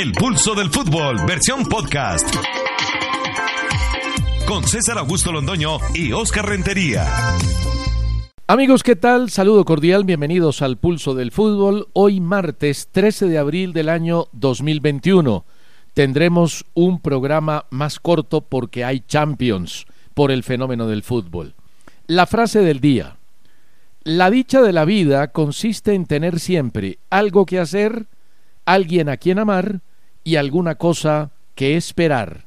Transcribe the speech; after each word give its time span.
El 0.00 0.12
pulso 0.12 0.54
del 0.54 0.70
fútbol, 0.70 1.18
versión 1.26 1.62
podcast. 1.66 2.34
Con 4.48 4.64
César 4.64 4.96
Augusto 4.96 5.30
Londoño 5.30 5.76
y 5.92 6.12
Oscar 6.12 6.48
Rentería. 6.48 7.06
Amigos, 8.46 8.82
¿qué 8.82 8.96
tal? 8.96 9.28
Saludo 9.28 9.66
cordial, 9.66 10.04
bienvenidos 10.04 10.62
al 10.62 10.78
Pulso 10.78 11.14
del 11.14 11.32
Fútbol. 11.32 11.88
Hoy 11.92 12.18
martes 12.18 12.88
13 12.90 13.26
de 13.26 13.36
abril 13.36 13.74
del 13.74 13.90
año 13.90 14.28
2021. 14.32 15.44
Tendremos 15.92 16.64
un 16.72 17.02
programa 17.02 17.66
más 17.68 18.00
corto 18.00 18.40
porque 18.40 18.86
hay 18.86 19.00
Champions 19.00 19.84
por 20.14 20.30
el 20.30 20.44
fenómeno 20.44 20.86
del 20.86 21.02
fútbol. 21.02 21.52
La 22.06 22.24
frase 22.24 22.60
del 22.60 22.80
día. 22.80 23.18
La 24.02 24.30
dicha 24.30 24.62
de 24.62 24.72
la 24.72 24.86
vida 24.86 25.28
consiste 25.28 25.92
en 25.92 26.06
tener 26.06 26.40
siempre 26.40 26.96
algo 27.10 27.44
que 27.44 27.58
hacer, 27.58 28.06
alguien 28.64 29.10
a 29.10 29.18
quien 29.18 29.38
amar 29.38 29.82
y 30.24 30.36
alguna 30.36 30.74
cosa 30.76 31.30
que 31.54 31.76
esperar. 31.76 32.44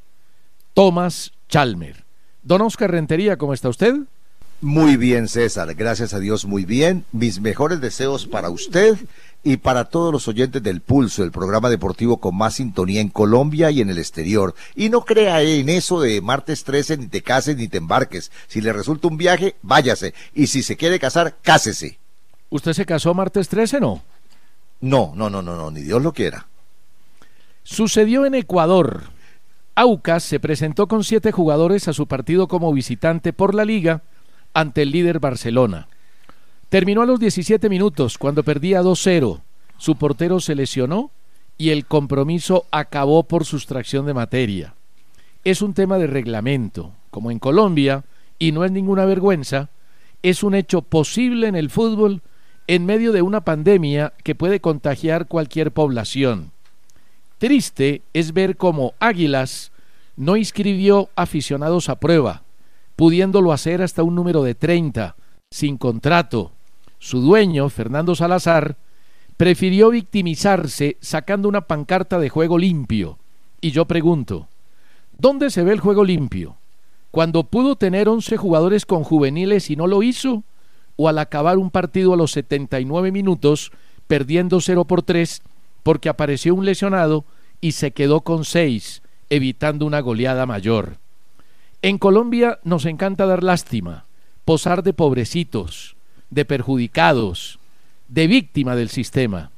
Thomas 0.73 1.31
Chalmer. 1.49 2.03
Don 2.41 2.61
Oscar 2.61 2.91
Rentería, 2.91 3.37
¿cómo 3.37 3.53
está 3.53 3.69
usted? 3.69 3.95
Muy 4.63 4.95
bien, 4.95 5.27
César. 5.27 5.75
Gracias 5.75 6.13
a 6.13 6.19
Dios, 6.19 6.45
muy 6.45 6.63
bien. 6.63 7.03
Mis 7.11 7.41
mejores 7.41 7.81
deseos 7.81 8.27
para 8.27 8.49
usted 8.49 8.97
y 9.43 9.57
para 9.57 9.85
todos 9.85 10.13
los 10.13 10.29
oyentes 10.29 10.63
del 10.63 10.79
Pulso, 10.79 11.23
el 11.23 11.31
programa 11.31 11.69
deportivo 11.69 12.17
con 12.17 12.37
más 12.37 12.55
sintonía 12.55 13.01
en 13.01 13.09
Colombia 13.09 13.71
y 13.71 13.81
en 13.81 13.89
el 13.89 13.97
exterior. 13.97 14.55
Y 14.73 14.87
no 14.89 15.01
crea 15.01 15.41
en 15.41 15.67
eso 15.67 15.99
de 15.99 16.21
martes 16.21 16.63
13, 16.63 16.97
ni 16.97 17.07
te 17.07 17.21
cases 17.21 17.57
ni 17.57 17.67
te 17.67 17.79
embarques. 17.79 18.31
Si 18.47 18.61
le 18.61 18.71
resulta 18.71 19.09
un 19.09 19.17
viaje, 19.17 19.55
váyase. 19.61 20.13
Y 20.33 20.47
si 20.47 20.63
se 20.63 20.77
quiere 20.77 20.97
casar, 20.97 21.35
cásese. 21.41 21.99
¿Usted 22.49 22.71
se 22.71 22.85
casó 22.85 23.13
martes 23.13 23.49
13, 23.49 23.81
no? 23.81 24.01
No, 24.79 25.11
no, 25.13 25.29
no, 25.29 25.41
no, 25.41 25.57
no, 25.57 25.71
ni 25.71 25.81
Dios 25.81 26.01
lo 26.01 26.13
quiera. 26.13 26.47
Sucedió 27.63 28.25
en 28.25 28.35
Ecuador. 28.35 29.03
Aucas 29.75 30.23
se 30.23 30.39
presentó 30.39 30.87
con 30.87 31.03
siete 31.03 31.31
jugadores 31.31 31.87
a 31.87 31.93
su 31.93 32.07
partido 32.07 32.47
como 32.47 32.73
visitante 32.73 33.33
por 33.33 33.55
la 33.55 33.65
liga 33.65 34.03
ante 34.53 34.83
el 34.83 34.91
líder 34.91 35.19
Barcelona. 35.19 35.87
Terminó 36.69 37.01
a 37.01 37.05
los 37.05 37.19
17 37.19 37.69
minutos 37.69 38.17
cuando 38.17 38.43
perdía 38.43 38.81
2-0. 38.81 39.41
Su 39.77 39.95
portero 39.95 40.39
se 40.39 40.55
lesionó 40.55 41.11
y 41.57 41.69
el 41.69 41.85
compromiso 41.85 42.65
acabó 42.71 43.23
por 43.23 43.45
sustracción 43.45 44.05
de 44.05 44.13
materia. 44.13 44.75
Es 45.43 45.61
un 45.61 45.73
tema 45.73 45.97
de 45.97 46.07
reglamento, 46.07 46.93
como 47.11 47.31
en 47.31 47.39
Colombia, 47.39 48.03
y 48.39 48.51
no 48.51 48.65
es 48.65 48.71
ninguna 48.71 49.05
vergüenza, 49.05 49.69
es 50.21 50.43
un 50.43 50.55
hecho 50.55 50.81
posible 50.81 51.47
en 51.47 51.55
el 51.55 51.69
fútbol 51.69 52.21
en 52.67 52.85
medio 52.85 53.11
de 53.11 53.21
una 53.21 53.41
pandemia 53.41 54.13
que 54.23 54.35
puede 54.35 54.61
contagiar 54.61 55.27
cualquier 55.27 55.71
población. 55.71 56.52
Triste 57.43 58.03
es 58.13 58.31
ver 58.31 58.55
cómo 58.55 58.93
Águilas 59.01 59.73
no 60.15 60.37
inscribió 60.37 61.09
aficionados 61.17 61.89
a 61.89 61.99
prueba, 61.99 62.43
pudiéndolo 62.95 63.51
hacer 63.51 63.81
hasta 63.81 64.01
un 64.01 64.15
número 64.15 64.43
de 64.43 64.55
30, 64.55 65.17
sin 65.51 65.75
contrato. 65.75 66.53
Su 66.99 67.19
dueño, 67.19 67.67
Fernando 67.67 68.15
Salazar, 68.15 68.77
prefirió 69.35 69.89
victimizarse 69.89 70.95
sacando 71.01 71.49
una 71.49 71.67
pancarta 71.67 72.17
de 72.17 72.29
juego 72.29 72.57
limpio. 72.57 73.17
Y 73.59 73.71
yo 73.71 73.83
pregunto, 73.87 74.47
¿dónde 75.17 75.49
se 75.49 75.63
ve 75.63 75.73
el 75.73 75.81
juego 75.81 76.05
limpio? 76.05 76.55
¿Cuando 77.11 77.43
pudo 77.43 77.75
tener 77.75 78.07
11 78.07 78.37
jugadores 78.37 78.85
con 78.85 79.03
juveniles 79.03 79.69
y 79.69 79.75
no 79.75 79.87
lo 79.87 80.01
hizo? 80.01 80.45
¿O 80.95 81.09
al 81.09 81.19
acabar 81.19 81.57
un 81.57 81.71
partido 81.71 82.13
a 82.13 82.15
los 82.15 82.31
79 82.31 83.11
minutos, 83.11 83.73
perdiendo 84.07 84.61
0 84.61 84.85
por 84.85 85.03
3, 85.03 85.41
porque 85.83 86.09
apareció 86.09 86.55
un 86.55 86.65
lesionado 86.65 87.25
y 87.61 87.73
se 87.73 87.91
quedó 87.91 88.21
con 88.21 88.45
6, 88.45 89.01
evitando 89.29 89.85
una 89.85 89.99
goleada 89.99 90.45
mayor? 90.45 90.97
En 91.81 91.97
Colombia 91.97 92.59
nos 92.63 92.85
encanta 92.85 93.25
dar 93.25 93.43
lástima, 93.43 94.05
posar 94.45 94.83
de 94.83 94.93
pobrecitos, 94.93 95.95
de 96.29 96.45
perjudicados, 96.45 97.59
de 98.07 98.27
víctima 98.27 98.75
del 98.75 98.89
sistema. 98.89 99.51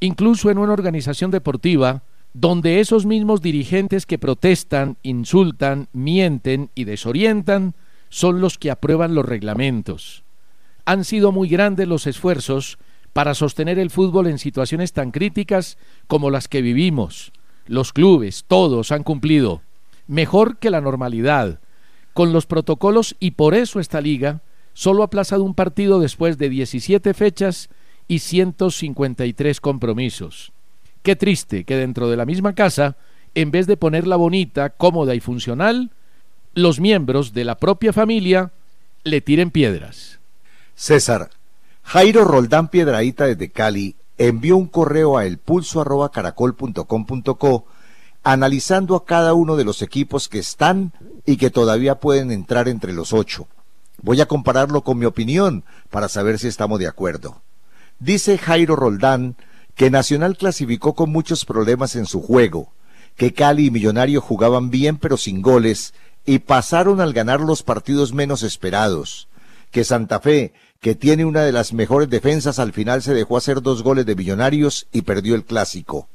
Incluso 0.00 0.50
en 0.50 0.58
una 0.58 0.72
organización 0.72 1.30
deportiva 1.30 2.02
donde 2.32 2.80
esos 2.80 3.06
mismos 3.06 3.42
dirigentes 3.42 4.06
que 4.06 4.18
protestan, 4.18 4.96
insultan, 5.02 5.88
mienten 5.92 6.70
y 6.74 6.84
desorientan 6.84 7.74
son 8.10 8.40
los 8.40 8.58
que 8.58 8.70
aprueban 8.70 9.14
los 9.14 9.24
reglamentos. 9.24 10.22
Han 10.84 11.04
sido 11.04 11.32
muy 11.32 11.48
grandes 11.48 11.88
los 11.88 12.06
esfuerzos 12.06 12.78
para 13.12 13.34
sostener 13.34 13.78
el 13.78 13.90
fútbol 13.90 14.26
en 14.26 14.38
situaciones 14.38 14.92
tan 14.92 15.10
críticas 15.10 15.78
como 16.06 16.30
las 16.30 16.48
que 16.48 16.62
vivimos. 16.62 17.32
Los 17.66 17.92
clubes, 17.92 18.44
todos 18.46 18.92
han 18.92 19.02
cumplido 19.02 19.62
mejor 20.08 20.56
que 20.56 20.70
la 20.70 20.80
normalidad, 20.80 21.60
con 22.14 22.32
los 22.32 22.46
protocolos 22.46 23.14
y 23.20 23.32
por 23.32 23.54
eso 23.54 23.78
esta 23.78 24.00
liga 24.00 24.40
solo 24.72 25.02
ha 25.02 25.06
aplazado 25.06 25.44
un 25.44 25.54
partido 25.54 26.00
después 26.00 26.38
de 26.38 26.48
17 26.48 27.14
fechas 27.14 27.68
y 28.08 28.20
153 28.20 29.60
compromisos. 29.60 30.52
Qué 31.02 31.14
triste 31.14 31.64
que 31.64 31.76
dentro 31.76 32.08
de 32.08 32.16
la 32.16 32.24
misma 32.24 32.54
casa, 32.54 32.96
en 33.34 33.50
vez 33.50 33.66
de 33.66 33.76
ponerla 33.76 34.16
bonita, 34.16 34.70
cómoda 34.70 35.14
y 35.14 35.20
funcional, 35.20 35.90
los 36.54 36.80
miembros 36.80 37.32
de 37.32 37.44
la 37.44 37.56
propia 37.56 37.92
familia 37.92 38.50
le 39.04 39.20
tiren 39.20 39.50
piedras. 39.50 40.18
César, 40.74 41.30
Jairo 41.88 42.24
Roldán 42.24 42.68
Piedraíta 42.68 43.24
desde 43.24 43.50
Cali 43.50 43.96
envió 44.18 44.58
un 44.58 44.66
correo 44.66 45.16
a 45.16 45.24
elpulso.caracol.com.co 45.24 47.66
analizando 48.22 48.94
a 48.94 49.06
cada 49.06 49.32
uno 49.32 49.56
de 49.56 49.64
los 49.64 49.80
equipos 49.80 50.28
que 50.28 50.38
están 50.38 50.92
y 51.24 51.38
que 51.38 51.48
todavía 51.48 51.98
pueden 51.98 52.30
entrar 52.30 52.68
entre 52.68 52.92
los 52.92 53.14
ocho. 53.14 53.48
Voy 54.02 54.20
a 54.20 54.28
compararlo 54.28 54.82
con 54.82 54.98
mi 54.98 55.06
opinión 55.06 55.64
para 55.88 56.10
saber 56.10 56.38
si 56.38 56.48
estamos 56.48 56.78
de 56.78 56.88
acuerdo. 56.88 57.40
Dice 57.98 58.36
Jairo 58.36 58.76
Roldán 58.76 59.36
que 59.74 59.90
Nacional 59.90 60.36
clasificó 60.36 60.94
con 60.94 61.10
muchos 61.10 61.46
problemas 61.46 61.96
en 61.96 62.04
su 62.04 62.20
juego, 62.20 62.70
que 63.16 63.32
Cali 63.32 63.68
y 63.68 63.70
Millonario 63.70 64.20
jugaban 64.20 64.68
bien 64.68 64.98
pero 64.98 65.16
sin 65.16 65.40
goles 65.40 65.94
y 66.26 66.40
pasaron 66.40 67.00
al 67.00 67.14
ganar 67.14 67.40
los 67.40 67.62
partidos 67.62 68.12
menos 68.12 68.42
esperados, 68.42 69.28
que 69.70 69.84
Santa 69.84 70.20
Fe, 70.20 70.52
que 70.80 70.94
tiene 70.94 71.24
una 71.24 71.42
de 71.42 71.52
las 71.52 71.72
mejores 71.72 72.08
defensas, 72.08 72.58
al 72.58 72.72
final 72.72 73.02
se 73.02 73.14
dejó 73.14 73.36
hacer 73.36 73.62
dos 73.62 73.82
goles 73.82 74.06
de 74.06 74.14
Millonarios 74.14 74.86
y 74.92 75.02
perdió 75.02 75.34
el 75.34 75.44
clásico 75.44 76.08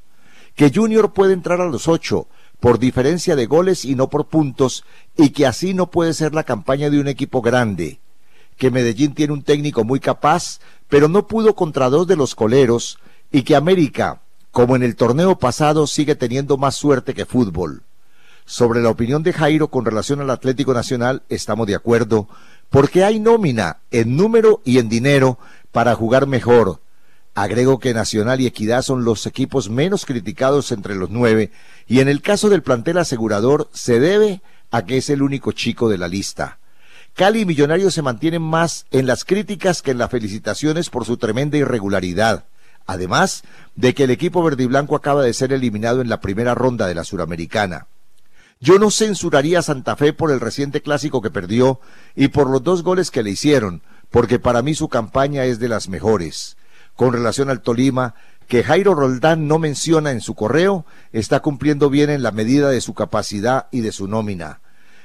que 0.55 0.71
Junior 0.73 1.13
puede 1.13 1.33
entrar 1.33 1.61
a 1.61 1.67
los 1.67 1.87
ocho 1.87 2.27
por 2.59 2.79
diferencia 2.79 3.35
de 3.35 3.45
goles 3.45 3.83
y 3.83 3.95
no 3.95 4.09
por 4.09 4.27
puntos, 4.27 4.85
y 5.17 5.31
que 5.31 5.45
así 5.45 5.73
no 5.73 5.91
puede 5.91 6.13
ser 6.13 6.33
la 6.33 6.43
campaña 6.43 6.89
de 6.89 6.99
un 6.99 7.09
equipo 7.09 7.41
grande, 7.41 7.99
que 8.57 8.71
Medellín 8.71 9.13
tiene 9.13 9.33
un 9.33 9.43
técnico 9.43 9.83
muy 9.83 9.99
capaz, 9.99 10.59
pero 10.87 11.09
no 11.09 11.27
pudo 11.27 11.55
contra 11.55 11.89
dos 11.89 12.07
de 12.07 12.15
los 12.15 12.35
coleros, 12.35 12.99
y 13.33 13.43
que 13.43 13.57
América, 13.57 14.21
como 14.51 14.77
en 14.77 14.83
el 14.83 14.95
torneo 14.95 15.37
pasado, 15.37 15.87
sigue 15.87 16.15
teniendo 16.15 16.55
más 16.55 16.75
suerte 16.75 17.13
que 17.13 17.25
fútbol. 17.25 17.83
Sobre 18.45 18.81
la 18.81 18.89
opinión 18.89 19.23
de 19.23 19.33
Jairo 19.33 19.67
con 19.67 19.83
relación 19.83 20.21
al 20.21 20.29
Atlético 20.29 20.73
Nacional 20.73 21.23
estamos 21.27 21.67
de 21.67 21.75
acuerdo, 21.75 22.29
porque 22.73 23.03
hay 23.03 23.19
nómina 23.19 23.81
en 23.91 24.17
número 24.17 24.59
y 24.65 24.79
en 24.79 24.89
dinero 24.89 25.37
para 25.71 25.93
jugar 25.93 26.25
mejor, 26.25 26.81
Agrego 27.35 27.77
que 27.77 27.93
Nacional 27.93 28.41
y 28.41 28.47
Equidad 28.47 28.81
son 28.81 29.05
los 29.05 29.27
equipos 29.27 29.69
menos 29.69 30.07
criticados 30.07 30.71
entre 30.71 30.95
los 30.95 31.11
nueve 31.11 31.51
y 31.85 31.99
en 31.99 32.09
el 32.09 32.23
caso 32.23 32.49
del 32.49 32.63
plantel 32.63 32.97
asegurador 32.97 33.69
se 33.73 33.99
debe 33.99 34.41
a 34.71 34.85
que 34.85 34.97
es 34.97 35.11
el 35.11 35.21
único 35.21 35.51
chico 35.51 35.87
de 35.87 35.99
la 35.99 36.07
lista. 36.07 36.57
Cali 37.13 37.41
y 37.41 37.45
Millonarios 37.45 37.93
se 37.93 38.01
mantienen 38.01 38.41
más 38.41 38.87
en 38.89 39.05
las 39.05 39.23
críticas 39.23 39.83
que 39.83 39.91
en 39.91 39.99
las 39.99 40.09
felicitaciones 40.09 40.89
por 40.89 41.05
su 41.05 41.17
tremenda 41.17 41.57
irregularidad. 41.57 42.45
Además 42.87 43.43
de 43.75 43.93
que 43.93 44.05
el 44.05 44.09
equipo 44.09 44.41
verde 44.41 44.63
y 44.63 44.65
blanco 44.65 44.95
acaba 44.95 45.21
de 45.21 45.35
ser 45.35 45.53
eliminado 45.53 46.01
en 46.01 46.09
la 46.09 46.21
primera 46.21 46.55
ronda 46.55 46.87
de 46.87 46.95
la 46.95 47.03
Suramericana. 47.03 47.85
Yo 48.63 48.79
no 48.79 48.91
censuraría 48.91 49.59
a 49.59 49.61
Santa 49.61 49.97
Fe 49.97 50.13
por 50.13 50.31
el 50.31 50.39
reciente 50.39 50.81
clásico 50.81 51.21
que 51.21 51.29
perdió 51.29 51.81
y 52.15 52.29
por 52.29 52.49
los 52.49 52.63
dos 52.63 52.81
goles 52.81 53.11
que 53.11 53.21
le 53.21 53.31
hicieron, 53.31 53.81
porque 54.09 54.39
para 54.39 54.61
mí 54.61 54.73
su 54.73 54.87
campaña 54.87 55.43
es 55.43 55.59
de 55.59 55.67
las 55.67 55.89
mejores 55.89 56.55
con 56.95 57.11
relación 57.11 57.49
al 57.49 57.59
Tolima, 57.61 58.15
que 58.47 58.63
Jairo 58.63 58.95
Roldán 58.95 59.49
no 59.49 59.59
menciona 59.59 60.11
en 60.11 60.21
su 60.21 60.33
correo, 60.33 60.85
está 61.11 61.41
cumpliendo 61.41 61.89
bien 61.89 62.09
en 62.09 62.23
la 62.23 62.31
medida 62.31 62.69
de 62.69 62.79
su 62.79 62.93
capacidad 62.93 63.67
y 63.69 63.81
de 63.81 63.91
su 63.91 64.07
nómina. 64.07 64.61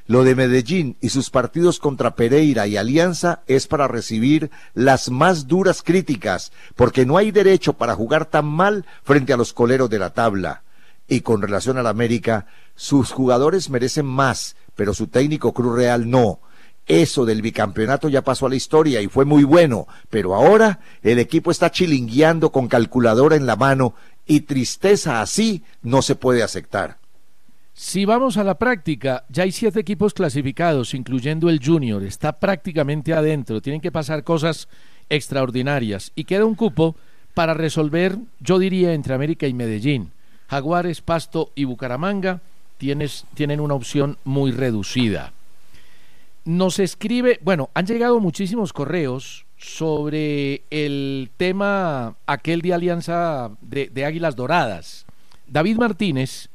Lo 0.07 0.23
de 0.23 0.37
Medellín 0.37 0.97
y 1.01 1.09
sus 1.09 1.31
partidos 1.31 1.81
contra 1.81 2.15
Pereira 2.15 2.69
y 2.69 2.77
Alianza 2.77 3.43
es 3.49 3.67
para 3.67 3.89
recibir 3.89 4.53
las 4.75 5.11
más 5.11 5.49
duras 5.49 5.83
críticas, 5.83 6.53
porque 6.77 7.05
no 7.05 7.17
hay 7.17 7.33
derecho 7.33 7.73
para 7.73 7.97
jugar 7.97 8.27
tan 8.27 8.47
mal 8.47 8.87
frente 9.03 9.33
a 9.33 9.37
los 9.37 9.53
coleros 9.53 9.91
de 9.91 9.99
la 9.99 10.11
tabla. 10.11 10.63
Y 11.09 11.23
con 11.23 11.41
relación 11.41 11.79
al 11.79 11.87
América, 11.87 12.47
sus 12.77 13.11
jugadores 13.11 13.71
merecen 13.71 14.07
más, 14.07 14.57
pero 14.77 14.93
su 14.95 15.07
técnico 15.07 15.55
Cruz 15.55 15.75
Real 15.75 16.09
no. 16.09 16.41
Eso 16.87 17.27
del 17.27 17.43
bicampeonato 17.43 18.09
ya 18.09 18.23
pasó 18.23 18.47
a 18.47 18.51
la 18.51 18.57
historia 18.57 19.03
y 19.03 19.09
fue 19.09 19.25
muy 19.25 19.45
bueno, 19.45 19.87
pero 20.09 20.35
ahora 20.35 20.81
el 21.03 21.19
equipo 21.19 21.51
está 21.51 21.71
chilingueando 21.71 22.51
con 22.51 22.69
calculadora 22.69 23.37
en 23.37 23.47
la 23.47 23.57
mano 23.57 23.95
y 24.27 24.41
tristeza 24.41 25.21
así 25.21 25.65
no 25.83 26.03
se 26.03 26.15
puede 26.15 26.43
aceptar. 26.43 26.99
Si 27.75 28.05
vamos 28.05 28.37
a 28.39 28.45
la 28.45 28.59
práctica, 28.59 29.25
ya 29.29 29.45
hay 29.45 29.53
siete 29.53 29.81
equipos 29.81 30.13
clasificados, 30.13 30.95
incluyendo 30.95 31.49
el 31.49 31.65
Junior. 31.65 32.03
Está 32.03 32.33
prácticamente 32.41 33.15
adentro. 33.15 33.63
Tienen 33.63 33.81
que 33.81 33.93
pasar 33.93 34.25
cosas 34.25 34.69
extraordinarias. 35.09 36.11
Y 36.17 36.25
queda 36.25 36.45
un 36.45 36.57
cupo 36.57 36.97
para 37.35 37.55
resolver, 37.55 38.19
yo 38.41 38.59
diría, 38.59 38.95
entre 38.95 39.15
América 39.15 39.47
y 39.47 39.55
Medellín. 39.55 40.11
Jaguares, 40.49 41.03
Pasto 41.03 41.53
y 41.55 41.65
Bucaramanga 41.65 42.41
tienen 42.79 43.61
una 43.61 43.75
opción 43.75 44.19
muy 44.25 44.53
reducida. 44.53 45.33
Nos 46.45 46.79
escribe, 46.79 47.39
bueno, 47.43 47.71
han 47.75 47.87
llegado 47.87 48.21
muchísimos 48.21 48.73
correos 48.73 49.45
sobre 49.59 50.63
el 50.71 51.31
tema 51.37 52.17
aquel 52.27 52.63
de 52.63 52.73
Alianza 52.73 53.51
de, 53.61 53.89
de 53.89 54.05
Águilas 54.05 54.37
Doradas. 54.37 55.05
David 55.47 55.77
Martínez 55.77 56.49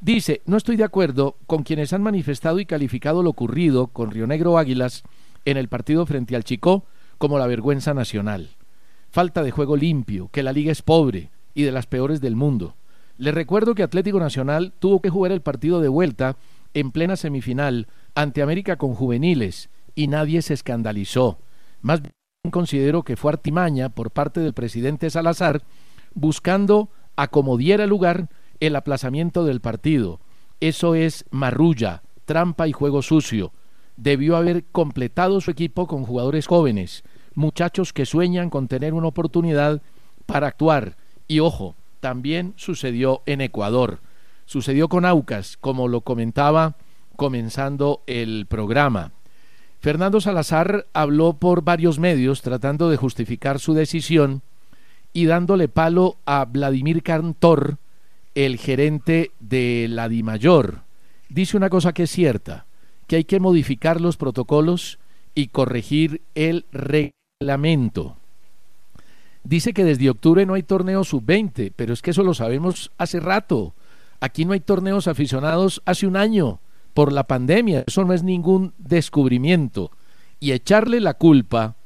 dice, 0.00 0.42
no 0.44 0.56
estoy 0.56 0.76
de 0.76 0.84
acuerdo 0.84 1.36
con 1.46 1.62
quienes 1.62 1.92
han 1.92 2.02
manifestado 2.02 2.60
y 2.60 2.66
calificado 2.66 3.22
lo 3.22 3.30
ocurrido 3.30 3.88
con 3.88 4.10
Río 4.10 4.26
Negro 4.26 4.58
Águilas 4.58 5.02
en 5.44 5.56
el 5.56 5.68
partido 5.68 6.06
frente 6.06 6.36
al 6.36 6.44
Chicó 6.44 6.84
como 7.18 7.38
la 7.38 7.46
vergüenza 7.46 7.94
nacional. 7.94 8.50
Falta 9.10 9.42
de 9.42 9.50
juego 9.50 9.76
limpio, 9.76 10.28
que 10.30 10.42
la 10.42 10.52
liga 10.52 10.70
es 10.70 10.82
pobre 10.82 11.30
y 11.54 11.64
de 11.64 11.72
las 11.72 11.86
peores 11.86 12.20
del 12.20 12.36
mundo. 12.36 12.76
Les 13.20 13.34
recuerdo 13.34 13.74
que 13.74 13.82
Atlético 13.82 14.18
Nacional 14.18 14.72
tuvo 14.78 15.02
que 15.02 15.10
jugar 15.10 15.30
el 15.30 15.42
partido 15.42 15.82
de 15.82 15.88
vuelta 15.88 16.38
en 16.72 16.90
plena 16.90 17.16
semifinal 17.16 17.86
ante 18.14 18.40
América 18.40 18.76
con 18.76 18.94
juveniles 18.94 19.68
y 19.94 20.06
nadie 20.06 20.40
se 20.40 20.54
escandalizó. 20.54 21.38
Más 21.82 22.00
bien 22.00 22.14
considero 22.50 23.02
que 23.02 23.18
fue 23.18 23.32
artimaña 23.32 23.90
por 23.90 24.10
parte 24.10 24.40
del 24.40 24.54
presidente 24.54 25.10
Salazar 25.10 25.64
buscando 26.14 26.88
acomodiera 27.14 27.86
lugar 27.86 28.30
el 28.58 28.74
aplazamiento 28.74 29.44
del 29.44 29.60
partido. 29.60 30.20
Eso 30.60 30.94
es 30.94 31.26
marrulla, 31.30 32.02
trampa 32.24 32.68
y 32.68 32.72
juego 32.72 33.02
sucio. 33.02 33.52
Debió 33.98 34.38
haber 34.38 34.64
completado 34.72 35.42
su 35.42 35.50
equipo 35.50 35.86
con 35.86 36.04
jugadores 36.04 36.46
jóvenes, 36.46 37.04
muchachos 37.34 37.92
que 37.92 38.06
sueñan 38.06 38.48
con 38.48 38.66
tener 38.66 38.94
una 38.94 39.08
oportunidad 39.08 39.82
para 40.24 40.46
actuar. 40.46 40.96
Y 41.28 41.40
ojo, 41.40 41.76
también 42.00 42.54
sucedió 42.56 43.22
en 43.26 43.40
Ecuador. 43.40 44.00
Sucedió 44.46 44.88
con 44.88 45.04
Aucas, 45.04 45.56
como 45.56 45.86
lo 45.86 46.00
comentaba 46.00 46.76
comenzando 47.16 48.02
el 48.06 48.46
programa. 48.46 49.12
Fernando 49.80 50.20
Salazar 50.20 50.86
habló 50.92 51.34
por 51.34 51.62
varios 51.62 51.98
medios 51.98 52.42
tratando 52.42 52.90
de 52.90 52.96
justificar 52.96 53.60
su 53.60 53.74
decisión 53.74 54.42
y 55.12 55.26
dándole 55.26 55.68
palo 55.68 56.16
a 56.26 56.44
Vladimir 56.44 57.02
Cantor, 57.02 57.78
el 58.34 58.58
gerente 58.58 59.32
de 59.40 59.86
la 59.88 60.08
DIMAYOR. 60.08 60.82
Dice 61.28 61.56
una 61.56 61.70
cosa 61.70 61.92
que 61.92 62.04
es 62.04 62.10
cierta, 62.10 62.66
que 63.06 63.16
hay 63.16 63.24
que 63.24 63.40
modificar 63.40 64.00
los 64.00 64.16
protocolos 64.16 64.98
y 65.34 65.48
corregir 65.48 66.22
el 66.34 66.66
reglamento. 66.72 68.19
Dice 69.42 69.72
que 69.72 69.84
desde 69.84 70.10
octubre 70.10 70.44
no 70.44 70.54
hay 70.54 70.62
torneo 70.62 71.02
sub-20, 71.04 71.72
pero 71.74 71.92
es 71.92 72.02
que 72.02 72.10
eso 72.10 72.22
lo 72.22 72.34
sabemos 72.34 72.90
hace 72.98 73.20
rato. 73.20 73.74
Aquí 74.20 74.44
no 74.44 74.52
hay 74.52 74.60
torneos 74.60 75.08
aficionados 75.08 75.82
hace 75.86 76.06
un 76.06 76.16
año 76.16 76.60
por 76.92 77.12
la 77.12 77.24
pandemia. 77.24 77.84
Eso 77.86 78.04
no 78.04 78.12
es 78.12 78.22
ningún 78.22 78.74
descubrimiento. 78.78 79.90
Y 80.40 80.52
echarle 80.52 81.00
la 81.00 81.14
culpa 81.14 81.76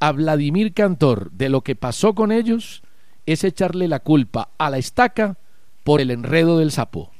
a 0.00 0.12
Vladimir 0.12 0.74
Cantor 0.74 1.30
de 1.32 1.48
lo 1.48 1.62
que 1.62 1.76
pasó 1.76 2.14
con 2.14 2.32
ellos 2.32 2.82
es 3.26 3.44
echarle 3.44 3.88
la 3.88 4.00
culpa 4.00 4.50
a 4.58 4.70
la 4.70 4.78
estaca 4.78 5.38
por 5.84 6.00
el 6.00 6.10
enredo 6.10 6.58
del 6.58 6.72
sapo. 6.72 7.10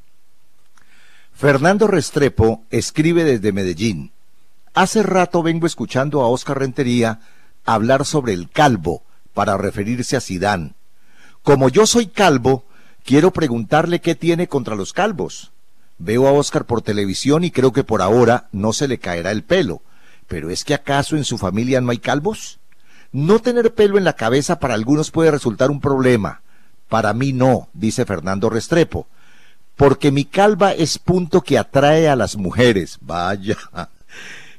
Fernando 1.32 1.86
Restrepo 1.86 2.64
escribe 2.70 3.24
desde 3.24 3.52
Medellín. 3.52 4.12
Hace 4.74 5.02
rato 5.02 5.42
vengo 5.42 5.66
escuchando 5.66 6.20
a 6.20 6.28
Oscar 6.28 6.58
Rentería 6.58 7.20
hablar 7.64 8.04
sobre 8.04 8.32
el 8.32 8.50
calvo 8.50 9.02
para 9.34 9.58
referirse 9.58 10.16
a 10.16 10.20
Sidán. 10.20 10.74
Como 11.42 11.68
yo 11.68 11.86
soy 11.86 12.06
calvo, 12.06 12.64
quiero 13.04 13.32
preguntarle 13.32 14.00
qué 14.00 14.14
tiene 14.14 14.48
contra 14.48 14.74
los 14.76 14.92
calvos. 14.92 15.52
Veo 15.98 16.26
a 16.26 16.32
Oscar 16.32 16.64
por 16.64 16.82
televisión 16.82 17.44
y 17.44 17.50
creo 17.50 17.72
que 17.72 17.84
por 17.84 18.00
ahora 18.00 18.48
no 18.52 18.72
se 18.72 18.88
le 18.88 18.98
caerá 18.98 19.30
el 19.30 19.42
pelo. 19.42 19.82
Pero 20.26 20.50
¿es 20.50 20.64
que 20.64 20.74
acaso 20.74 21.16
en 21.16 21.24
su 21.24 21.36
familia 21.36 21.80
no 21.80 21.90
hay 21.90 21.98
calvos? 21.98 22.58
No 23.12 23.38
tener 23.38 23.74
pelo 23.74 23.98
en 23.98 24.04
la 24.04 24.14
cabeza 24.14 24.58
para 24.58 24.74
algunos 24.74 25.10
puede 25.10 25.30
resultar 25.30 25.70
un 25.70 25.80
problema. 25.80 26.40
Para 26.88 27.12
mí 27.12 27.32
no, 27.32 27.68
dice 27.72 28.04
Fernando 28.04 28.50
Restrepo. 28.50 29.06
Porque 29.76 30.10
mi 30.10 30.24
calva 30.24 30.72
es 30.72 30.98
punto 30.98 31.40
que 31.42 31.58
atrae 31.58 32.08
a 32.08 32.16
las 32.16 32.36
mujeres. 32.36 32.98
Vaya. 33.00 33.56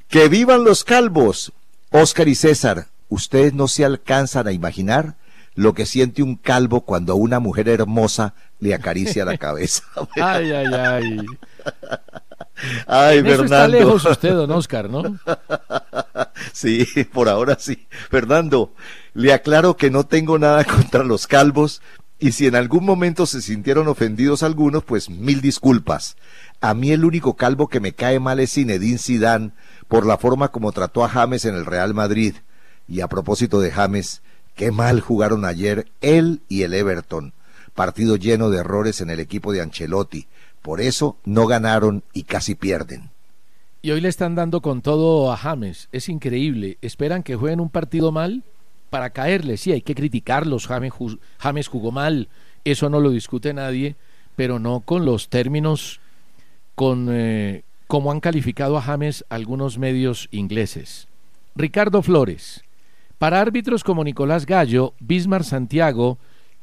¡Que 0.08 0.30
vivan 0.30 0.64
los 0.64 0.84
calvos! 0.84 1.52
Oscar 1.90 2.28
y 2.28 2.36
César, 2.36 2.88
ustedes 3.10 3.54
no 3.54 3.68
se 3.68 3.86
alcanzan 3.86 4.48
a 4.48 4.52
imaginar 4.52 5.16
lo 5.56 5.74
que 5.74 5.86
siente 5.86 6.22
un 6.22 6.36
calvo 6.36 6.82
cuando 6.82 7.14
a 7.14 7.16
una 7.16 7.40
mujer 7.40 7.70
hermosa 7.70 8.34
le 8.60 8.74
acaricia 8.74 9.26
la 9.26 9.38
cabeza. 9.38 9.84
ay, 10.16 10.52
ay, 10.52 10.74
ay. 10.74 11.26
Ay, 12.88 13.18
en 13.20 13.26
eso 13.26 13.44
Fernando. 13.44 13.56
está 13.56 13.68
lejos 13.68 14.06
usted, 14.06 14.34
don 14.34 14.52
Oscar, 14.52 14.90
¿no? 14.90 15.04
Sí, 16.54 16.86
por 17.12 17.28
ahora 17.30 17.58
sí. 17.60 17.88
Fernando, 18.10 18.74
le 19.14 19.34
aclaro 19.34 19.76
que 19.78 19.90
no 19.90 20.06
tengo 20.06 20.38
nada 20.40 20.64
contra 20.66 21.04
los 21.04 21.28
calvos 21.28 21.82
y 22.18 22.32
si 22.32 22.48
en 22.48 22.56
algún 22.56 22.86
momento 22.86 23.26
se 23.26 23.42
sintieron 23.42 23.88
ofendidos 23.88 24.42
algunos, 24.44 24.84
pues 24.84 25.10
mil 25.10 25.42
disculpas. 25.42 26.16
A 26.62 26.74
mí 26.74 26.92
el 26.92 27.04
único 27.04 27.36
calvo 27.36 27.68
que 27.68 27.80
me 27.82 27.94
cae 27.94 28.20
mal 28.20 28.40
es 28.40 28.54
Zinedine 28.54 28.98
Zidane 28.98 29.52
por 29.88 30.06
la 30.06 30.18
forma 30.18 30.50
como 30.50 30.72
trató 30.72 31.04
a 31.04 31.10
James 31.10 31.46
en 31.46 31.56
el 31.56 31.66
Real 31.66 31.94
Madrid. 31.94 32.36
Y 32.88 33.02
a 33.02 33.08
propósito 33.08 33.60
de 33.60 33.72
James, 33.72 34.22
qué 34.56 34.72
mal 34.72 35.00
jugaron 35.02 35.46
ayer 35.46 35.88
él 36.02 36.42
y 36.48 36.64
el 36.64 36.74
Everton. 36.74 37.34
Partido 37.74 38.16
lleno 38.16 38.50
de 38.50 38.60
errores 38.60 39.02
en 39.02 39.10
el 39.10 39.20
equipo 39.20 39.52
de 39.52 39.62
Ancelotti. 39.62 40.28
Por 40.62 40.82
eso 40.82 41.18
no 41.26 41.46
ganaron 41.48 42.04
y 42.14 42.24
casi 42.24 42.56
pierden. 42.56 43.10
Y 43.82 43.92
hoy 43.92 44.02
le 44.02 44.10
están 44.10 44.34
dando 44.34 44.62
con 44.62 44.82
todo 44.82 45.32
a 45.32 45.38
James. 45.38 45.90
Es 45.92 46.10
increíble. 46.10 46.78
Esperan 46.82 47.22
que 47.22 47.36
jueguen 47.36 47.60
un 47.60 47.70
partido 47.70 48.12
mal 48.12 48.44
para 48.90 49.12
caerle. 49.12 49.58
Sí, 49.58 49.72
hay 49.74 49.82
que 49.82 49.94
criticarlos. 49.94 50.66
James, 50.68 50.92
ju- 50.94 51.20
James 51.38 51.68
jugó 51.68 51.92
mal. 51.92 52.30
Eso 52.64 52.90
no 52.90 53.00
lo 53.00 53.12
discute 53.12 53.54
nadie. 53.54 53.96
Pero 54.36 54.58
no 54.58 54.80
con 54.80 55.06
los 55.06 55.30
términos, 55.30 56.00
con 56.74 57.08
eh, 57.12 57.64
como 57.88 58.12
han 58.12 58.20
calificado 58.20 58.78
a 58.78 58.82
James 58.82 59.24
algunos 59.30 59.78
medios 59.78 60.28
ingleses. 60.32 61.08
Ricardo 61.56 62.02
Flores. 62.02 62.65
Para 63.18 63.40
árbitros 63.40 63.84
como 63.84 64.04
Nicolás 64.04 64.46
Gallo, 64.46 64.94
Bismar 65.00 65.46
Santiago, 65.46 66.18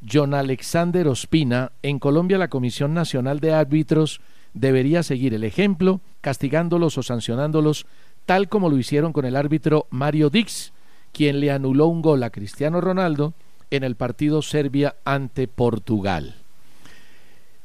John 0.07 0.33
Alexander 0.33 1.07
Ospina, 1.07 1.71
en 1.81 1.97
Colombia 1.97 2.37
la 2.37 2.49
Comisión 2.49 2.93
Nacional 2.93 3.39
de 3.39 3.53
Árbitros 3.53 4.21
debería 4.53 5.01
seguir 5.01 5.33
el 5.33 5.43
ejemplo, 5.43 6.01
castigándolos 6.21 6.97
o 6.99 7.03
sancionándolos, 7.03 7.87
tal 8.25 8.49
como 8.49 8.69
lo 8.69 8.77
hicieron 8.77 9.13
con 9.13 9.25
el 9.25 9.35
árbitro 9.35 9.87
Mario 9.89 10.29
Dix, 10.29 10.73
quien 11.11 11.39
le 11.39 11.51
anuló 11.51 11.87
un 11.87 12.01
gol 12.01 12.21
a 12.21 12.29
Cristiano 12.29 12.81
Ronaldo 12.81 13.33
en 13.71 13.83
el 13.83 13.95
partido 13.95 14.43
Serbia 14.43 14.95
ante 15.05 15.47
Portugal. 15.47 16.35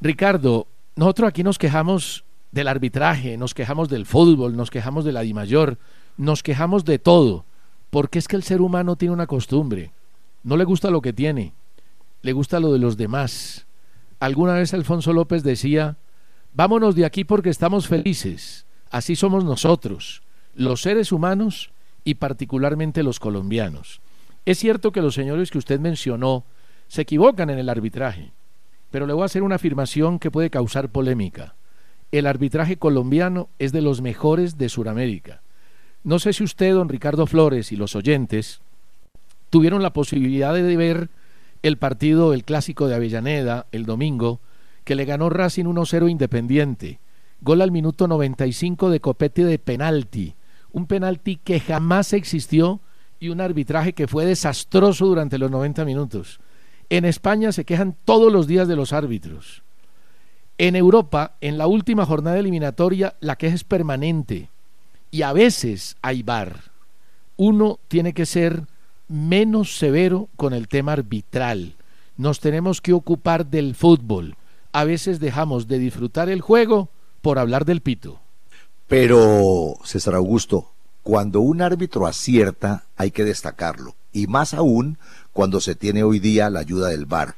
Ricardo, 0.00 0.66
nosotros 0.96 1.28
aquí 1.28 1.42
nos 1.42 1.58
quejamos 1.58 2.24
del 2.52 2.68
arbitraje, 2.68 3.36
nos 3.36 3.52
quejamos 3.52 3.90
del 3.90 4.06
fútbol, 4.06 4.56
nos 4.56 4.70
quejamos 4.70 5.04
de 5.04 5.12
la 5.12 5.20
Dimayor, 5.20 5.76
nos 6.16 6.42
quejamos 6.42 6.84
de 6.86 6.98
todo, 6.98 7.44
porque 7.90 8.18
es 8.18 8.28
que 8.28 8.36
el 8.36 8.42
ser 8.42 8.60
humano 8.60 8.96
tiene 8.96 9.14
una 9.14 9.26
costumbre, 9.26 9.92
no 10.42 10.56
le 10.56 10.64
gusta 10.64 10.90
lo 10.90 11.00
que 11.00 11.12
tiene, 11.12 11.52
le 12.22 12.32
gusta 12.32 12.60
lo 12.60 12.72
de 12.72 12.78
los 12.78 12.96
demás. 12.96 13.66
Alguna 14.20 14.54
vez 14.54 14.74
Alfonso 14.74 15.12
López 15.12 15.42
decía, 15.42 15.96
vámonos 16.54 16.94
de 16.94 17.04
aquí 17.04 17.24
porque 17.24 17.50
estamos 17.50 17.88
felices, 17.88 18.66
así 18.90 19.16
somos 19.16 19.44
nosotros, 19.44 20.22
los 20.54 20.82
seres 20.82 21.12
humanos 21.12 21.70
y 22.04 22.14
particularmente 22.14 23.02
los 23.02 23.20
colombianos. 23.20 24.00
Es 24.44 24.58
cierto 24.58 24.92
que 24.92 25.02
los 25.02 25.14
señores 25.14 25.50
que 25.50 25.58
usted 25.58 25.78
mencionó 25.80 26.44
se 26.88 27.02
equivocan 27.02 27.50
en 27.50 27.58
el 27.58 27.68
arbitraje, 27.68 28.32
pero 28.90 29.06
le 29.06 29.12
voy 29.12 29.22
a 29.22 29.26
hacer 29.26 29.42
una 29.42 29.56
afirmación 29.56 30.18
que 30.18 30.30
puede 30.30 30.50
causar 30.50 30.88
polémica. 30.88 31.54
El 32.10 32.26
arbitraje 32.26 32.78
colombiano 32.78 33.50
es 33.58 33.72
de 33.72 33.82
los 33.82 34.00
mejores 34.00 34.56
de 34.56 34.70
Sudamérica. 34.70 35.42
No 36.08 36.18
sé 36.18 36.32
si 36.32 36.42
usted, 36.42 36.72
don 36.72 36.88
Ricardo 36.88 37.26
Flores, 37.26 37.70
y 37.70 37.76
los 37.76 37.94
oyentes 37.94 38.62
tuvieron 39.50 39.82
la 39.82 39.92
posibilidad 39.92 40.54
de 40.54 40.74
ver 40.74 41.10
el 41.60 41.76
partido, 41.76 42.32
el 42.32 42.44
clásico 42.44 42.88
de 42.88 42.94
Avellaneda, 42.94 43.66
el 43.72 43.84
domingo, 43.84 44.40
que 44.84 44.94
le 44.94 45.04
ganó 45.04 45.28
Racing 45.28 45.66
1-0 45.66 46.10
Independiente. 46.10 46.98
Gol 47.42 47.60
al 47.60 47.72
minuto 47.72 48.08
95 48.08 48.88
de 48.88 49.00
Copete 49.00 49.44
de 49.44 49.58
penalti. 49.58 50.34
Un 50.72 50.86
penalti 50.86 51.36
que 51.36 51.60
jamás 51.60 52.14
existió 52.14 52.80
y 53.20 53.28
un 53.28 53.42
arbitraje 53.42 53.92
que 53.92 54.08
fue 54.08 54.24
desastroso 54.24 55.04
durante 55.04 55.36
los 55.36 55.50
90 55.50 55.84
minutos. 55.84 56.40
En 56.88 57.04
España 57.04 57.52
se 57.52 57.66
quejan 57.66 57.94
todos 58.06 58.32
los 58.32 58.46
días 58.46 58.66
de 58.66 58.76
los 58.76 58.94
árbitros. 58.94 59.62
En 60.56 60.74
Europa, 60.74 61.36
en 61.42 61.58
la 61.58 61.66
última 61.66 62.06
jornada 62.06 62.38
eliminatoria, 62.38 63.16
la 63.20 63.36
queja 63.36 63.56
es 63.56 63.64
permanente. 63.64 64.48
Y 65.10 65.22
a 65.22 65.32
veces 65.32 65.96
hay 66.02 66.22
bar. 66.22 66.70
Uno 67.36 67.78
tiene 67.88 68.12
que 68.12 68.26
ser 68.26 68.66
menos 69.08 69.78
severo 69.78 70.28
con 70.36 70.52
el 70.52 70.68
tema 70.68 70.92
arbitral. 70.92 71.76
Nos 72.16 72.40
tenemos 72.40 72.80
que 72.80 72.92
ocupar 72.92 73.46
del 73.46 73.74
fútbol. 73.74 74.36
A 74.72 74.84
veces 74.84 75.20
dejamos 75.20 75.66
de 75.68 75.78
disfrutar 75.78 76.28
el 76.28 76.40
juego 76.40 76.90
por 77.22 77.38
hablar 77.38 77.64
del 77.64 77.80
pito. 77.80 78.20
Pero, 78.86 79.76
César 79.84 80.14
Augusto, 80.14 80.70
cuando 81.02 81.40
un 81.40 81.62
árbitro 81.62 82.06
acierta 82.06 82.84
hay 82.96 83.10
que 83.10 83.24
destacarlo, 83.24 83.94
y 84.12 84.26
más 84.26 84.54
aún 84.54 84.98
cuando 85.32 85.60
se 85.60 85.74
tiene 85.74 86.02
hoy 86.02 86.18
día 86.18 86.50
la 86.50 86.60
ayuda 86.60 86.88
del 86.88 87.06
VAR. 87.06 87.36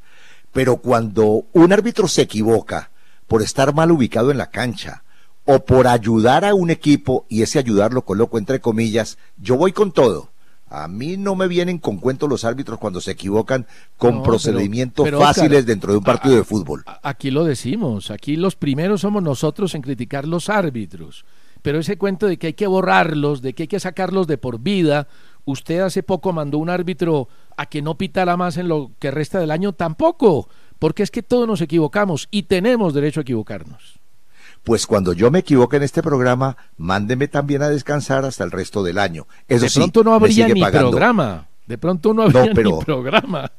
Pero 0.53 0.79
cuando 0.79 1.45
un 1.53 1.73
árbitro 1.73 2.09
se 2.09 2.23
equivoca 2.23 2.91
por 3.29 3.43
estar 3.43 3.75
mal 3.75 3.91
ubicado 3.93 4.31
en 4.31 4.39
la 4.39 4.51
cancha, 4.51 5.05
o 5.53 5.65
por 5.65 5.89
ayudar 5.89 6.45
a 6.45 6.55
un 6.55 6.71
equipo, 6.71 7.27
y 7.29 7.43
ese 7.43 7.59
ayudar 7.59 7.93
lo 7.93 8.05
coloco 8.05 8.39
entre 8.39 8.61
comillas, 8.61 9.19
yo 9.37 9.57
voy 9.57 9.73
con 9.73 9.91
todo. 9.91 10.31
A 10.69 10.87
mí 10.87 11.17
no 11.17 11.35
me 11.35 11.49
vienen 11.49 11.79
con 11.79 11.97
cuentos 11.97 12.29
los 12.29 12.45
árbitros 12.45 12.79
cuando 12.79 13.01
se 13.01 13.11
equivocan 13.11 13.67
con 13.97 14.23
procedimientos 14.23 15.11
fáciles 15.11 15.67
dentro 15.67 15.91
de 15.91 15.99
un 15.99 16.05
partido 16.05 16.37
de 16.37 16.45
fútbol. 16.45 16.85
Aquí 17.03 17.33
lo 17.33 17.43
decimos, 17.43 18.13
aquí 18.13 18.37
los 18.37 18.55
primeros 18.55 19.01
somos 19.01 19.25
nosotros 19.25 19.75
en 19.75 19.83
criticar 19.83 20.29
los 20.29 20.49
árbitros. 20.49 21.25
Pero 21.63 21.81
ese 21.81 21.99
cuento 21.99 22.29
de 22.29 22.39
que 22.39 22.49
hay 22.49 22.53
que 22.53 22.69
borrarlos, 22.69 23.43
de 23.43 23.53
que 23.53 23.65
hay 23.65 23.69
que 23.69 23.81
sacarlos 23.81 24.29
de 24.29 24.39
por 24.39 24.61
vida, 24.61 25.09
usted 25.45 25.81
hace 25.81 26.05
poco 26.05 26.33
mandó 26.33 26.59
un 26.59 26.71
árbitro 26.71 27.29
a 27.57 27.67
que 27.67 27.83
no 27.83 27.99
pitara 27.99 28.37
más 28.37 28.57
en 28.57 28.69
lo 28.69 28.93
que 29.01 29.11
resta 29.11 29.41
del 29.41 29.51
año, 29.51 29.73
tampoco, 29.73 30.49
porque 30.79 31.03
es 31.03 31.11
que 31.11 31.25
todos 31.25 31.49
nos 31.49 31.61
equivocamos 31.61 32.29
y 32.31 32.45
tenemos 32.45 32.95
derecho 32.95 33.19
a 33.19 33.23
equivocarnos 33.23 34.00
pues 34.65 34.87
cuando 34.87 35.13
yo 35.13 35.31
me 35.31 35.41
equivoque 35.41 35.77
en 35.77 35.83
este 35.83 36.03
programa, 36.03 36.57
mándeme 36.77 37.29
también 37.29 37.63
a 37.63 37.69
descansar 37.69 38.25
hasta 38.25 38.45
el 38.45 38.51
resto 38.51 38.83
del 38.83 38.99
año. 38.99 39.27
Eso 39.49 39.65
de 39.65 39.71
pronto 39.71 40.05
no 40.05 40.15
habría 40.15 40.49
ni 40.49 40.63
programa. 40.63 41.49
De 41.67 41.79
pronto 41.79 42.13
no 42.13 42.23
habría 42.23 42.53
ni 42.53 42.85
programa. 42.85 43.51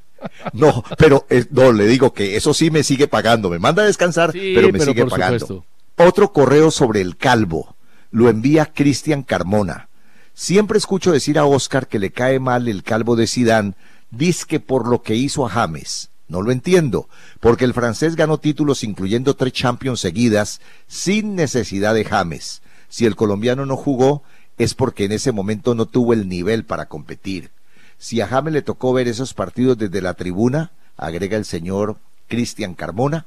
No, 0.54 0.84
pero 0.98 1.26
eh, 1.30 1.46
no, 1.50 1.72
le 1.72 1.88
digo 1.88 2.14
que 2.14 2.36
eso 2.36 2.54
sí 2.54 2.70
me 2.70 2.84
sigue 2.84 3.08
pagando. 3.08 3.50
Me 3.50 3.58
manda 3.58 3.82
a 3.82 3.88
descansar, 3.88 4.32
pero 4.32 4.72
me 4.72 4.80
sigue 4.80 5.06
pagando. 5.06 5.66
Otro 5.98 6.32
correo 6.32 6.70
sobre 6.70 7.02
el 7.02 7.18
calvo. 7.18 7.76
Lo 8.12 8.30
envía 8.30 8.68
Cristian 8.68 9.24
Carmona. 9.24 9.90
Siempre 10.34 10.78
escucho 10.78 11.12
decir 11.12 11.40
a 11.40 11.46
Oscar 11.46 11.88
que 11.88 12.00
le 12.00 12.12
cae 12.12 12.40
mal 12.40 12.68
el 12.68 12.84
calvo 12.84 13.16
de 13.16 13.26
Sidán, 13.26 13.76
que 14.48 14.60
por 14.60 14.88
lo 14.88 15.02
que 15.02 15.16
hizo 15.16 15.46
a 15.46 15.50
James. 15.50 16.11
No 16.32 16.42
lo 16.42 16.54
entiendo, 16.54 17.10
porque 17.42 17.66
el 17.66 17.74
francés 17.74 18.16
ganó 18.16 18.38
títulos 18.38 18.86
incluyendo 18.86 19.36
tres 19.36 19.52
Champions 19.52 20.00
seguidas 20.00 20.62
sin 20.88 21.36
necesidad 21.36 21.94
de 21.94 22.06
James. 22.06 22.62
Si 22.88 23.06
el 23.06 23.18
colombiano 23.18 23.66
no 23.66 23.76
jugó, 23.76 24.24
es 24.58 24.74
porque 24.74 25.04
en 25.04 25.12
ese 25.12 25.34
momento 25.34 25.76
no 25.76 25.88
tuvo 25.88 26.14
el 26.14 26.30
nivel 26.30 26.64
para 26.64 26.86
competir. 26.86 27.52
Si 27.98 28.22
a 28.22 28.28
James 28.28 28.54
le 28.54 28.62
tocó 28.62 28.94
ver 28.94 29.10
esos 29.10 29.34
partidos 29.34 29.78
desde 29.78 30.02
la 30.02 30.14
tribuna, 30.14 30.72
agrega 30.96 31.36
el 31.36 31.44
señor 31.44 31.98
Cristian 32.30 32.76
Carmona, 32.76 33.26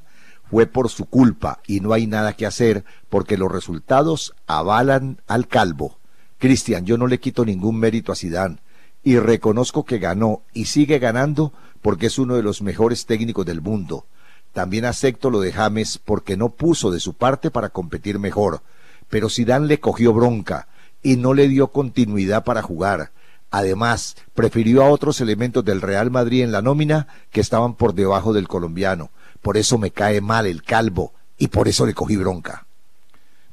fue 0.49 0.65
por 0.65 0.89
su 0.89 1.05
culpa 1.05 1.59
y 1.67 1.81
no 1.81 1.93
hay 1.93 2.07
nada 2.07 2.33
que 2.33 2.47
hacer 2.47 2.85
porque 3.09 3.37
los 3.37 3.51
resultados 3.51 4.33
avalan 4.47 5.21
al 5.27 5.47
calvo. 5.47 5.99
Cristian, 6.39 6.87
yo 6.87 6.97
no 6.97 7.05
le 7.05 7.19
quito 7.19 7.45
ningún 7.45 7.77
mérito 7.77 8.11
a 8.11 8.15
Sidán 8.15 8.61
y 9.03 9.19
reconozco 9.19 9.85
que 9.85 9.99
ganó 9.99 10.41
y 10.55 10.65
sigue 10.65 10.97
ganando 10.97 11.53
porque 11.85 12.07
es 12.07 12.17
uno 12.17 12.35
de 12.35 12.41
los 12.41 12.63
mejores 12.63 13.05
técnicos 13.05 13.45
del 13.45 13.61
mundo. 13.61 14.07
También 14.53 14.85
acepto 14.85 15.29
lo 15.29 15.39
de 15.39 15.51
James 15.51 15.99
porque 16.03 16.35
no 16.35 16.49
puso 16.49 16.89
de 16.89 16.99
su 16.99 17.13
parte 17.13 17.51
para 17.51 17.69
competir 17.69 18.17
mejor, 18.17 18.63
pero 19.07 19.29
Zidane 19.29 19.67
le 19.67 19.79
cogió 19.79 20.11
bronca 20.11 20.67
y 21.03 21.15
no 21.15 21.35
le 21.35 21.47
dio 21.47 21.67
continuidad 21.67 22.43
para 22.43 22.63
jugar. 22.63 23.11
Además, 23.51 24.15
prefirió 24.33 24.83
a 24.83 24.89
otros 24.89 25.21
elementos 25.21 25.63
del 25.63 25.79
Real 25.79 26.09
Madrid 26.09 26.41
en 26.41 26.51
la 26.51 26.63
nómina 26.63 27.05
que 27.29 27.39
estaban 27.39 27.75
por 27.75 27.93
debajo 27.93 28.33
del 28.33 28.47
colombiano. 28.47 29.11
Por 29.43 29.55
eso 29.55 29.77
me 29.77 29.91
cae 29.91 30.21
mal 30.21 30.47
el 30.47 30.63
calvo 30.63 31.13
y 31.37 31.49
por 31.49 31.67
eso 31.67 31.85
le 31.85 31.93
cogí 31.93 32.15
bronca. 32.15 32.65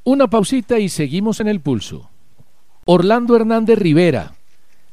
Una 0.05 0.27
pausita 0.29 0.79
y 0.79 0.89
seguimos 0.89 1.41
en 1.41 1.49
el 1.49 1.61
pulso. 1.61 2.09
Orlando 2.87 3.37
Hernández 3.37 3.79
Rivera. 3.79 4.33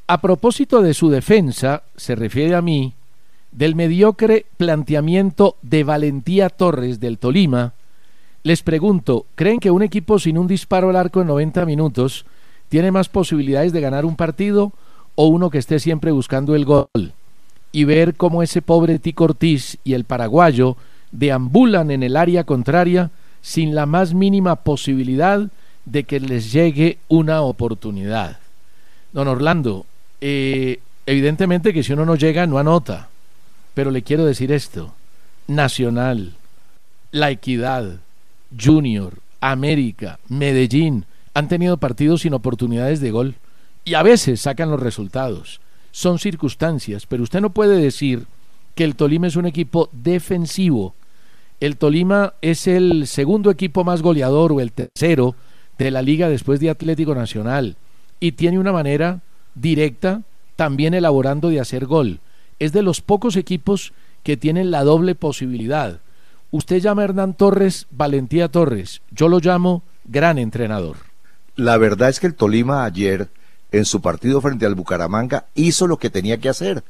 A 0.08 0.20
propósito 0.20 0.82
de 0.82 0.94
su 0.94 1.10
defensa, 1.10 1.84
se 1.96 2.16
refiere 2.16 2.56
a 2.56 2.62
mí, 2.62 2.96
del 3.52 3.76
mediocre 3.76 4.46
planteamiento 4.58 5.56
de 5.62 5.84
Valentía 5.84 6.50
Torres 6.50 7.00
del 7.00 7.18
Tolima, 7.18 7.74
les 8.44 8.64
pregunto, 8.64 9.26
¿creen 9.36 9.60
que 9.60 9.72
un 9.72 9.84
equipo 9.84 10.18
sin 10.20 10.38
un 10.38 10.48
disparo 10.48 10.90
al 10.90 10.96
arco 10.96 11.22
en 11.22 11.28
90 11.28 11.66
minutos 11.66 12.26
tiene 12.70 12.92
más 12.92 13.10
posibilidades 13.10 13.74
de 13.74 13.82
ganar 13.82 14.06
un 14.06 14.16
partido 14.16 14.72
o 15.16 15.28
uno 15.28 15.50
que 15.50 15.58
esté 15.58 15.80
siempre 15.80 16.12
buscando 16.12 16.56
el 16.56 16.66
gol? 16.66 16.88
Y 17.72 17.84
ver 17.84 18.16
cómo 18.16 18.42
ese 18.42 18.62
pobre 18.62 18.98
Tico 18.98 19.26
Ortiz 19.26 19.78
y 19.84 19.94
el 19.94 20.06
paraguayo 20.06 20.78
deambulan 21.12 21.92
en 21.92 22.04
el 22.04 22.16
área 22.16 22.44
contraria 22.44 23.12
sin 23.42 23.76
la 23.76 23.86
más 23.86 24.14
mínima 24.14 24.58
posibilidad 24.58 25.50
de 25.86 26.04
que 26.04 26.20
les 26.20 26.52
llegue 26.52 26.98
una 27.08 27.42
oportunidad. 27.42 28.40
Don 29.12 29.28
Orlando, 29.28 29.86
eh, 30.22 30.80
evidentemente 31.06 31.74
que 31.74 31.84
si 31.84 31.94
uno 31.94 32.06
no 32.06 32.16
llega 32.16 32.46
no 32.48 32.58
anota. 32.58 33.10
Pero 33.80 33.92
le 33.92 34.02
quiero 34.02 34.26
decir 34.26 34.52
esto, 34.52 34.94
Nacional, 35.48 36.34
La 37.14 37.32
Equidad, 37.32 38.02
Junior, 38.62 39.14
América, 39.40 40.20
Medellín, 40.28 41.06
han 41.34 41.48
tenido 41.48 41.78
partidos 41.78 42.24
sin 42.24 42.34
oportunidades 42.34 43.00
de 43.00 43.12
gol 43.12 43.36
y 43.86 43.94
a 43.94 44.04
veces 44.04 44.42
sacan 44.42 44.70
los 44.70 44.82
resultados. 44.82 45.62
Son 45.92 46.20
circunstancias, 46.20 47.06
pero 47.06 47.24
usted 47.24 47.40
no 47.40 47.52
puede 47.52 47.78
decir 47.78 48.26
que 48.76 48.84
el 48.84 48.98
Tolima 48.98 49.28
es 49.28 49.38
un 49.38 49.46
equipo 49.46 49.88
defensivo. 49.94 50.94
El 51.62 51.78
Tolima 51.78 52.34
es 52.42 52.68
el 52.68 53.08
segundo 53.08 53.50
equipo 53.50 53.86
más 53.86 54.02
goleador 54.02 54.52
o 54.52 54.60
el 54.60 54.74
tercero 54.74 55.36
de 55.78 55.90
la 55.90 56.02
liga 56.02 56.28
después 56.28 56.60
de 56.60 56.70
Atlético 56.70 57.16
Nacional 57.16 57.78
y 58.20 58.34
tiene 58.34 58.60
una 58.60 58.74
manera 58.74 59.22
directa 59.56 60.24
también 60.58 60.94
elaborando 60.96 61.48
de 61.48 61.62
hacer 61.62 61.86
gol 61.86 62.20
es 62.60 62.72
de 62.72 62.84
los 62.84 63.02
pocos 63.02 63.36
equipos 63.36 63.94
que 64.24 64.38
tienen 64.38 64.72
la 64.72 64.84
doble 64.84 65.16
posibilidad. 65.16 66.00
Usted 66.52 66.80
llama 66.80 67.02
a 67.02 67.06
Hernán 67.06 67.34
Torres 67.34 67.88
Valentía 67.92 68.50
Torres, 68.50 69.02
yo 69.12 69.28
lo 69.28 69.40
llamo 69.40 69.84
gran 70.06 70.38
entrenador. 70.38 70.98
La 71.56 71.78
verdad 71.78 72.10
es 72.10 72.20
que 72.20 72.28
el 72.28 72.36
Tolima 72.36 72.86
ayer, 72.86 73.30
en 73.72 73.86
su 73.86 74.02
partido 74.02 74.42
frente 74.42 74.66
al 74.66 74.76
Bucaramanga, 74.76 75.46
hizo 75.56 75.88
lo 75.88 75.98
que 75.98 76.10
tenía 76.10 76.38
que 76.40 76.50
hacer. 76.50 76.84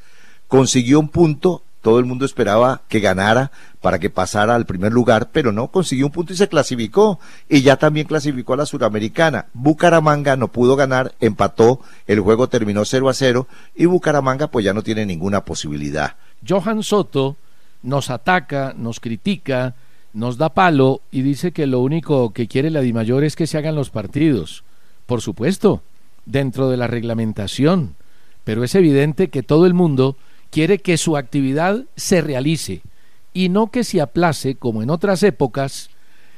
Consiguió 0.47 0.99
un 0.99 1.09
punto 1.09 1.63
todo 1.81 1.99
el 1.99 2.05
mundo 2.05 2.25
esperaba 2.25 2.81
que 2.87 2.99
ganara 2.99 3.51
para 3.81 3.99
que 3.99 4.09
pasara 4.09 4.55
al 4.55 4.65
primer 4.65 4.91
lugar, 4.91 5.29
pero 5.31 5.51
no, 5.51 5.69
consiguió 5.69 6.05
un 6.05 6.11
punto 6.11 6.33
y 6.33 6.35
se 6.35 6.49
clasificó. 6.49 7.19
Y 7.47 7.61
ya 7.61 7.77
también 7.77 8.07
clasificó 8.07 8.53
a 8.53 8.57
la 8.57 8.65
Suramericana. 8.65 9.45
Bucaramanga 9.53 10.35
no 10.35 10.49
pudo 10.49 10.75
ganar, 10.75 11.15
empató, 11.19 11.79
el 12.07 12.19
juego 12.19 12.49
terminó 12.49 12.83
0 12.83 13.09
a 13.09 13.13
0 13.13 13.47
y 13.75 13.85
Bucaramanga 13.85 14.47
pues 14.47 14.65
ya 14.65 14.73
no 14.73 14.83
tiene 14.83 15.05
ninguna 15.05 15.45
posibilidad. 15.45 16.15
Johan 16.47 16.83
Soto 16.83 17.37
nos 17.81 18.09
ataca, 18.09 18.73
nos 18.75 18.99
critica, 18.99 19.75
nos 20.13 20.37
da 20.37 20.49
palo 20.49 21.01
y 21.11 21.21
dice 21.21 21.51
que 21.51 21.65
lo 21.65 21.79
único 21.79 22.33
que 22.33 22.47
quiere 22.47 22.69
la 22.69 22.81
Dimayor 22.81 23.23
es 23.23 23.35
que 23.35 23.47
se 23.47 23.57
hagan 23.57 23.75
los 23.75 23.89
partidos. 23.89 24.63
Por 25.05 25.21
supuesto, 25.21 25.81
dentro 26.25 26.69
de 26.69 26.77
la 26.77 26.87
reglamentación. 26.87 27.95
Pero 28.43 28.63
es 28.63 28.75
evidente 28.75 29.29
que 29.29 29.43
todo 29.43 29.65
el 29.65 29.73
mundo 29.73 30.17
quiere 30.51 30.79
que 30.79 30.97
su 30.97 31.17
actividad 31.17 31.83
se 31.95 32.21
realice 32.21 32.81
y 33.33 33.49
no 33.49 33.67
que 33.67 33.83
se 33.83 34.01
aplace 34.01 34.55
como 34.55 34.81
en 34.81 34.89
otras 34.89 35.23
épocas, 35.23 35.89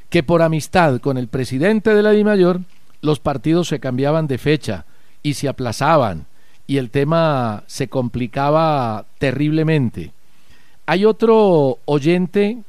que 0.09 0.23
por 0.23 0.41
amistad 0.41 0.99
con 0.99 1.17
el 1.17 1.27
presidente 1.27 1.93
de 1.93 2.01
la 2.03 2.11
DIMAYOR 2.11 2.61
los 3.01 3.19
partidos 3.19 3.67
se 3.67 3.79
cambiaban 3.79 4.27
de 4.27 4.37
fecha 4.37 4.85
y 5.23 5.35
se 5.35 5.47
aplazaban 5.47 6.25
y 6.67 6.77
el 6.77 6.89
tema 6.89 7.63
se 7.67 7.87
complicaba 7.87 9.05
terriblemente. 9.17 10.11
Hay 10.85 11.05
otro 11.05 11.79
oyente 11.85 12.59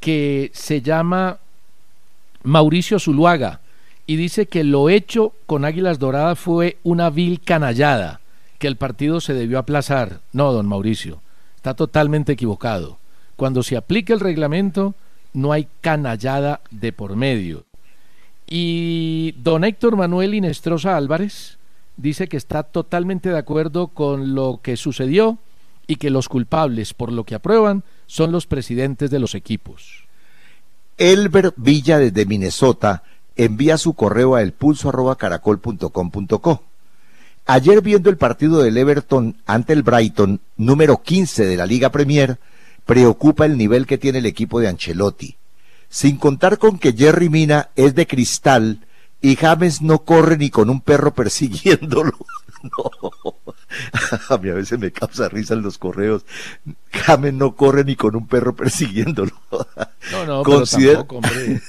que 0.00 0.50
se 0.54 0.82
llama 0.82 1.38
Mauricio 2.42 2.98
Zuluaga 2.98 3.60
y 4.06 4.16
dice 4.16 4.46
que 4.46 4.64
lo 4.64 4.88
hecho 4.88 5.32
con 5.46 5.64
Águilas 5.64 5.98
Doradas 5.98 6.38
fue 6.38 6.78
una 6.82 7.10
vil 7.10 7.40
canallada 7.40 8.20
que 8.58 8.66
el 8.66 8.76
partido 8.76 9.20
se 9.20 9.34
debió 9.34 9.58
aplazar. 9.58 10.20
No, 10.32 10.52
don 10.52 10.66
Mauricio, 10.66 11.20
está 11.56 11.74
totalmente 11.74 12.32
equivocado. 12.32 12.98
Cuando 13.36 13.62
se 13.62 13.76
aplique 13.76 14.12
el 14.12 14.20
reglamento, 14.20 14.94
no 15.32 15.52
hay 15.52 15.68
canallada 15.80 16.60
de 16.70 16.92
por 16.92 17.16
medio. 17.16 17.64
Y 18.46 19.34
don 19.38 19.64
Héctor 19.64 19.96
Manuel 19.96 20.34
Inestrosa 20.34 20.96
Álvarez 20.96 21.58
dice 21.96 22.28
que 22.28 22.36
está 22.36 22.62
totalmente 22.62 23.30
de 23.30 23.38
acuerdo 23.38 23.88
con 23.88 24.34
lo 24.34 24.60
que 24.62 24.76
sucedió 24.76 25.38
y 25.86 25.96
que 25.96 26.10
los 26.10 26.28
culpables 26.28 26.94
por 26.94 27.12
lo 27.12 27.24
que 27.24 27.34
aprueban 27.34 27.82
son 28.06 28.30
los 28.32 28.46
presidentes 28.46 29.10
de 29.10 29.18
los 29.18 29.34
equipos. 29.34 30.04
Elber 30.98 31.52
Villa 31.56 31.98
desde 31.98 32.24
Minnesota 32.24 33.02
envía 33.36 33.76
su 33.78 33.94
correo 33.94 34.34
a 34.34 34.42
elpulso.caracol.com.co. 34.42 36.64
Ayer 37.48 37.80
viendo 37.80 38.10
el 38.10 38.16
partido 38.16 38.60
del 38.60 38.76
Everton 38.76 39.36
ante 39.46 39.72
el 39.72 39.84
Brighton, 39.84 40.40
número 40.56 41.00
15 41.00 41.46
de 41.46 41.56
la 41.56 41.64
Liga 41.64 41.90
Premier, 41.90 42.38
preocupa 42.84 43.46
el 43.46 43.56
nivel 43.56 43.86
que 43.86 43.98
tiene 43.98 44.18
el 44.18 44.26
equipo 44.26 44.58
de 44.58 44.66
Ancelotti. 44.66 45.36
Sin 45.88 46.16
contar 46.16 46.58
con 46.58 46.80
que 46.80 46.92
Jerry 46.92 47.28
Mina 47.28 47.68
es 47.76 47.94
de 47.94 48.08
cristal 48.08 48.80
y 49.22 49.36
James 49.36 49.80
no 49.80 50.00
corre 50.00 50.36
ni 50.36 50.50
con 50.50 50.70
un 50.70 50.80
perro 50.80 51.14
persiguiéndolo. 51.14 52.12
No. 52.76 52.90
A 54.28 54.38
mí 54.38 54.48
a 54.48 54.54
veces 54.54 54.78
me 54.78 54.90
causa 54.90 55.28
risa 55.28 55.54
en 55.54 55.62
los 55.62 55.78
correos. 55.78 56.24
James 56.90 57.32
no 57.34 57.54
corre 57.54 57.84
ni 57.84 57.94
con 57.94 58.16
un 58.16 58.26
perro 58.26 58.56
persiguiéndolo. 58.56 59.30
No, 60.10 60.26
no, 60.26 60.42
pero 60.42 60.64
tampoco, 60.64 61.16
hombre. 61.18 61.60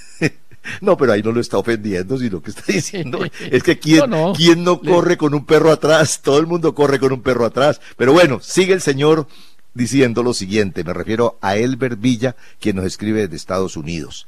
No, 0.82 0.98
pero 0.98 1.14
ahí 1.14 1.22
no 1.22 1.32
lo 1.32 1.40
está 1.40 1.58
ofendiendo, 1.58 2.18
sino 2.18 2.42
que 2.42 2.52
está 2.52 2.64
diciendo 2.68 3.20
es 3.52 3.64
que 3.64 3.80
quién 3.80 4.10
no, 4.10 4.34
¿quién 4.36 4.64
no 4.64 4.80
corre 4.82 5.18
con 5.18 5.34
un 5.34 5.46
perro 5.46 5.72
atrás, 5.72 6.22
todo 6.22 6.40
el 6.40 6.48
mundo 6.48 6.74
corre 6.76 7.00
con 7.00 7.12
un 7.12 7.22
perro 7.22 7.46
atrás. 7.46 7.82
Pero 7.96 8.14
bueno, 8.14 8.40
sigue 8.42 8.74
el 8.74 8.82
señor 8.82 9.28
diciendo 9.74 10.24
lo 10.24 10.34
siguiente, 10.34 10.84
me 10.84 10.94
refiero 10.94 11.38
a 11.42 11.56
Elber 11.56 11.96
Villa, 11.96 12.36
quien 12.60 12.76
nos 12.76 12.86
escribe 12.86 13.22
desde 13.22 13.36
Estados 13.36 13.78
Unidos. 13.78 14.28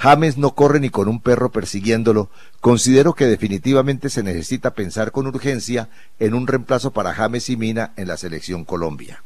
James 0.00 0.38
no 0.38 0.54
corre 0.54 0.80
ni 0.80 0.88
con 0.88 1.08
un 1.08 1.20
perro 1.20 1.52
persiguiéndolo. 1.52 2.30
Considero 2.60 3.12
que 3.12 3.26
definitivamente 3.26 4.08
se 4.08 4.22
necesita 4.22 4.72
pensar 4.72 5.12
con 5.12 5.26
urgencia 5.26 5.90
en 6.18 6.32
un 6.32 6.46
reemplazo 6.46 6.92
para 6.92 7.12
James 7.12 7.50
y 7.50 7.58
Mina 7.58 7.92
en 7.96 8.08
la 8.08 8.16
selección 8.16 8.64
Colombia. 8.64 9.22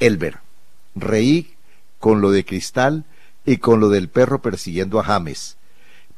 Elber, 0.00 0.40
reí 0.94 1.54
con 1.98 2.20
lo 2.20 2.30
de 2.30 2.44
Cristal 2.44 3.04
y 3.46 3.56
con 3.56 3.80
lo 3.80 3.88
del 3.88 4.10
perro 4.10 4.42
persiguiendo 4.42 5.00
a 5.00 5.04
James. 5.04 5.56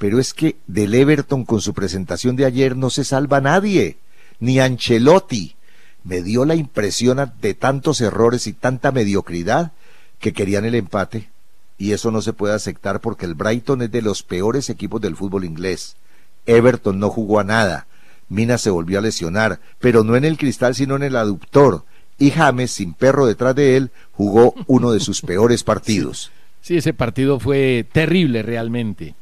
Pero 0.04 0.20
es 0.20 0.34
que 0.34 0.56
del 0.66 0.92
Everton 0.92 1.46
con 1.46 1.62
su 1.62 1.72
presentación 1.72 2.36
de 2.36 2.44
ayer 2.44 2.76
no 2.76 2.90
se 2.90 3.04
salva 3.04 3.40
nadie, 3.40 3.96
ni 4.38 4.60
Ancelotti. 4.60 5.56
Me 6.02 6.20
dio 6.20 6.44
la 6.44 6.56
impresión 6.56 7.32
de 7.40 7.54
tantos 7.54 8.02
errores 8.02 8.46
y 8.46 8.52
tanta 8.52 8.92
mediocridad 8.92 9.72
que 10.18 10.34
querían 10.34 10.66
el 10.66 10.74
empate 10.74 11.30
y 11.78 11.92
eso 11.92 12.10
no 12.10 12.20
se 12.20 12.34
puede 12.34 12.52
aceptar 12.52 13.00
porque 13.00 13.24
el 13.24 13.32
Brighton 13.32 13.80
es 13.80 13.92
de 13.92 14.02
los 14.02 14.22
peores 14.22 14.68
equipos 14.68 15.00
del 15.00 15.16
fútbol 15.16 15.42
inglés. 15.42 15.96
Everton 16.44 16.98
no 16.98 17.08
jugó 17.08 17.40
a 17.40 17.44
nada. 17.44 17.86
Mina 18.28 18.58
se 18.58 18.68
volvió 18.68 18.98
a 18.98 19.02
lesionar, 19.02 19.58
pero 19.78 20.04
no 20.04 20.16
en 20.16 20.26
el 20.26 20.36
cristal 20.36 20.74
sino 20.74 20.96
en 20.96 21.04
el 21.04 21.16
aductor. 21.16 21.82
Y 22.18 22.30
James, 22.30 22.72
sin 22.72 22.92
perro 22.92 23.24
detrás 23.24 23.54
de 23.54 23.78
él, 23.78 23.90
jugó 24.12 24.54
uno 24.66 24.92
de 24.92 25.00
sus 25.00 25.22
peores 25.22 25.64
partidos. 25.64 26.30
Sí, 26.60 26.76
ese 26.76 26.92
partido 26.92 27.40
fue 27.40 27.86
terrible 27.90 28.42
realmente. 28.42 29.14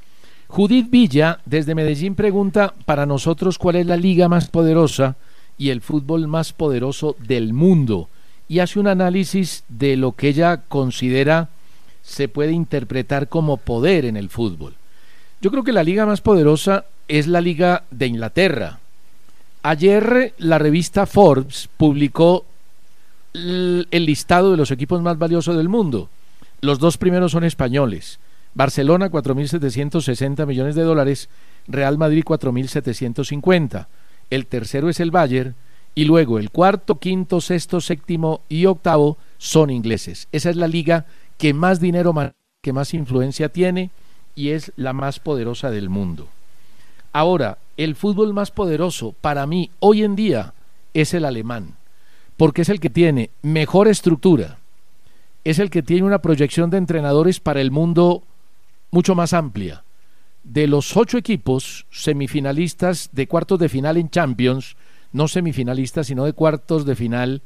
Judith 0.53 0.91
Villa, 0.91 1.39
desde 1.47 1.75
Medellín, 1.75 2.15
pregunta 2.15 2.75
para 2.85 3.07
nosotros 3.07 3.57
cuál 3.57 3.77
es 3.77 3.87
la 3.87 3.97
liga 3.97 4.29
más 4.29 4.49
poderosa 4.49 5.17
y 5.57 5.71
el 5.71 5.81
fútbol 5.81 6.29
más 6.29 6.53
poderoso 6.53 7.17
del 7.27 7.55
mundo. 7.55 8.11
Y 8.49 8.59
hace 8.59 8.79
un 8.79 8.87
análisis 8.87 9.65
de 9.71 9.97
lo 9.97 10.13
que 10.13 10.29
ella 10.29 10.59
considera 10.69 11.49
se 12.03 12.29
puede 12.29 12.53
interpretar 12.53 13.31
como 13.31 13.57
poder 13.57 14.05
en 14.05 14.19
el 14.19 14.29
fútbol. 14.29 14.75
Yo 15.41 15.51
creo 15.51 15.65
que 15.65 15.73
la 15.73 15.85
liga 15.85 16.05
más 16.05 16.21
poderosa 16.21 16.85
es 17.09 17.29
la 17.29 17.41
liga 17.41 17.85
de 17.91 18.09
Inglaterra. 18.09 18.79
Ayer 19.63 20.35
la 20.37 20.59
revista 20.59 21.07
Forbes 21.07 21.71
publicó 21.79 22.45
el 23.33 23.87
listado 23.91 24.51
de 24.51 24.59
los 24.59 24.71
equipos 24.71 25.01
más 25.01 25.17
valiosos 25.17 25.57
del 25.57 25.71
mundo. 25.71 26.11
Los 26.61 26.79
dos 26.79 26.99
primeros 26.99 27.33
son 27.33 27.45
españoles. 27.45 28.19
Barcelona 28.55 29.11
4.760 29.11 30.47
millones 30.47 30.75
de 30.75 30.83
dólares, 30.83 31.29
Real 31.67 31.99
Madrid 31.99 32.25
4.750. 32.25 33.87
El 34.31 34.47
tercero 34.47 34.89
es 34.89 35.01
el 35.01 35.11
Bayern 35.11 35.55
y 35.95 36.05
luego 36.05 36.39
el 36.39 36.51
cuarto, 36.51 36.99
quinto, 36.99 37.41
sexto, 37.41 37.81
séptimo 37.81 38.41
y 38.49 38.67
octavo 38.67 39.19
son 39.39 39.71
ingleses. 39.71 40.29
Esa 40.33 40.51
es 40.51 40.57
la 40.57 40.69
liga 40.69 41.07
que 41.39 41.55
más 41.55 41.81
dinero, 41.81 42.15
que 42.63 42.73
más 42.73 42.95
influencia 42.95 43.49
tiene 43.49 43.91
y 44.35 44.51
es 44.51 44.73
la 44.77 44.93
más 44.93 45.19
poderosa 45.19 45.71
del 45.71 45.89
mundo. 45.89 46.29
Ahora, 47.13 47.59
el 47.77 47.95
fútbol 47.95 48.33
más 48.33 48.51
poderoso 48.51 49.15
para 49.21 49.47
mí 49.47 49.71
hoy 49.81 50.03
en 50.03 50.17
día 50.17 50.55
es 50.95 51.15
el 51.15 51.25
alemán, 51.25 51.75
porque 52.37 52.63
es 52.63 52.69
el 52.69 52.81
que 52.81 52.91
tiene 52.91 53.31
mejor 53.43 53.89
estructura, 53.89 54.59
es 55.45 55.59
el 55.59 55.71
que 55.71 55.83
tiene 55.83 56.07
una 56.07 56.21
proyección 56.21 56.71
de 56.71 56.79
entrenadores 56.79 57.41
para 57.41 57.61
el 57.61 57.71
mundo 57.71 58.23
mucho 58.93 59.17
más 59.17 59.33
amplia. 59.33 59.83
De 60.45 60.69
los 60.69 60.97
ocho 60.97 61.19
equipos 61.19 61.87
semifinalistas 61.91 63.11
de 63.11 63.27
cuartos 63.27 63.59
de 63.59 63.69
final 63.69 63.97
en 63.97 64.09
Champions, 64.09 64.77
no 65.11 65.27
semifinalistas, 65.27 66.07
sino 66.07 66.25
de 66.25 66.33
cuartos 66.33 66.87
de 66.87 66.95
final, 66.95 67.43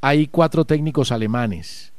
hay 0.00 0.26
cuatro 0.28 0.64
técnicos 0.64 1.12
alemanes 1.12 1.92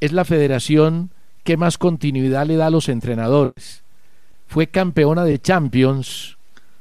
es 0.00 0.12
la 0.12 0.24
federación 0.24 1.10
que 1.44 1.56
más 1.56 1.78
continuidad 1.78 2.46
le 2.46 2.56
da 2.56 2.66
a 2.66 2.70
los 2.70 2.88
entrenadores. 2.88 3.82
Fue 4.46 4.66
campeona 4.66 5.24
de 5.24 5.40
Champions 5.40 6.36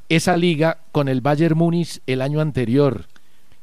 esa 0.10 0.38
liga 0.38 0.80
con 0.92 1.08
el 1.08 1.22
Bayern 1.22 1.58
Múnich 1.58 2.02
el 2.06 2.22
año 2.22 2.42
anterior 2.42 3.06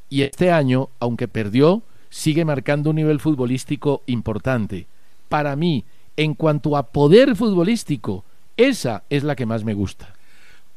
y 0.08 0.22
este 0.22 0.50
año, 0.50 0.88
aunque 0.98 1.28
perdió, 1.28 1.82
sigue 2.10 2.44
marcando 2.44 2.90
un 2.90 2.96
nivel 2.96 3.20
futbolístico 3.20 4.02
importante. 4.06 4.86
Para 5.28 5.56
mí, 5.56 5.84
en 6.16 6.34
cuanto 6.34 6.76
a 6.76 6.84
poder 6.84 7.36
futbolístico, 7.36 8.24
esa 8.56 9.04
es 9.10 9.22
la 9.22 9.36
que 9.36 9.46
más 9.46 9.64
me 9.64 9.74
gusta. 9.74 10.14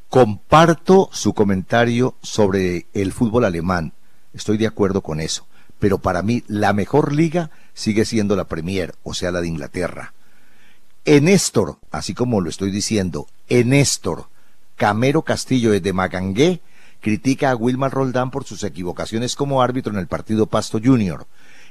Comparto 0.10 1.10
su 1.12 1.34
comentario 1.34 2.16
sobre 2.22 2.86
el 2.94 3.12
fútbol 3.12 3.46
alemán. 3.46 3.94
Estoy 4.34 4.58
de 4.58 4.68
acuerdo 4.68 5.02
con 5.02 5.20
eso 5.20 5.46
pero 5.80 5.98
para 5.98 6.22
mí 6.22 6.44
la 6.48 6.74
mejor 6.74 7.14
liga 7.14 7.52
sigue 7.74 8.06
siendo 8.06 8.36
la 8.36 8.46
Premier, 8.46 8.96
o 9.04 9.14
sea, 9.14 9.32
la 9.32 9.42
de 9.42 9.48
Inglaterra. 9.48 10.14
En 11.04 11.26
Néstor, 11.26 11.78
así 11.92 12.14
como 12.14 12.42
lo 12.42 12.50
estoy 12.50 12.72
diciendo, 12.72 13.28
en 13.50 13.70
Néstor, 13.70 14.28
Camero 14.76 15.22
Castillo 15.22 15.72
desde 15.72 15.94
Magangué 15.94 16.62
critica 17.02 17.52
a 17.52 17.56
Wilmar 17.56 17.92
Roldán 17.92 18.32
por 18.32 18.46
sus 18.46 18.64
equivocaciones 18.64 19.36
como 19.36 19.62
árbitro 19.62 19.94
en 19.94 20.00
el 20.00 20.08
partido 20.08 20.48
Pasto 20.48 20.80
Junior. 20.84 21.28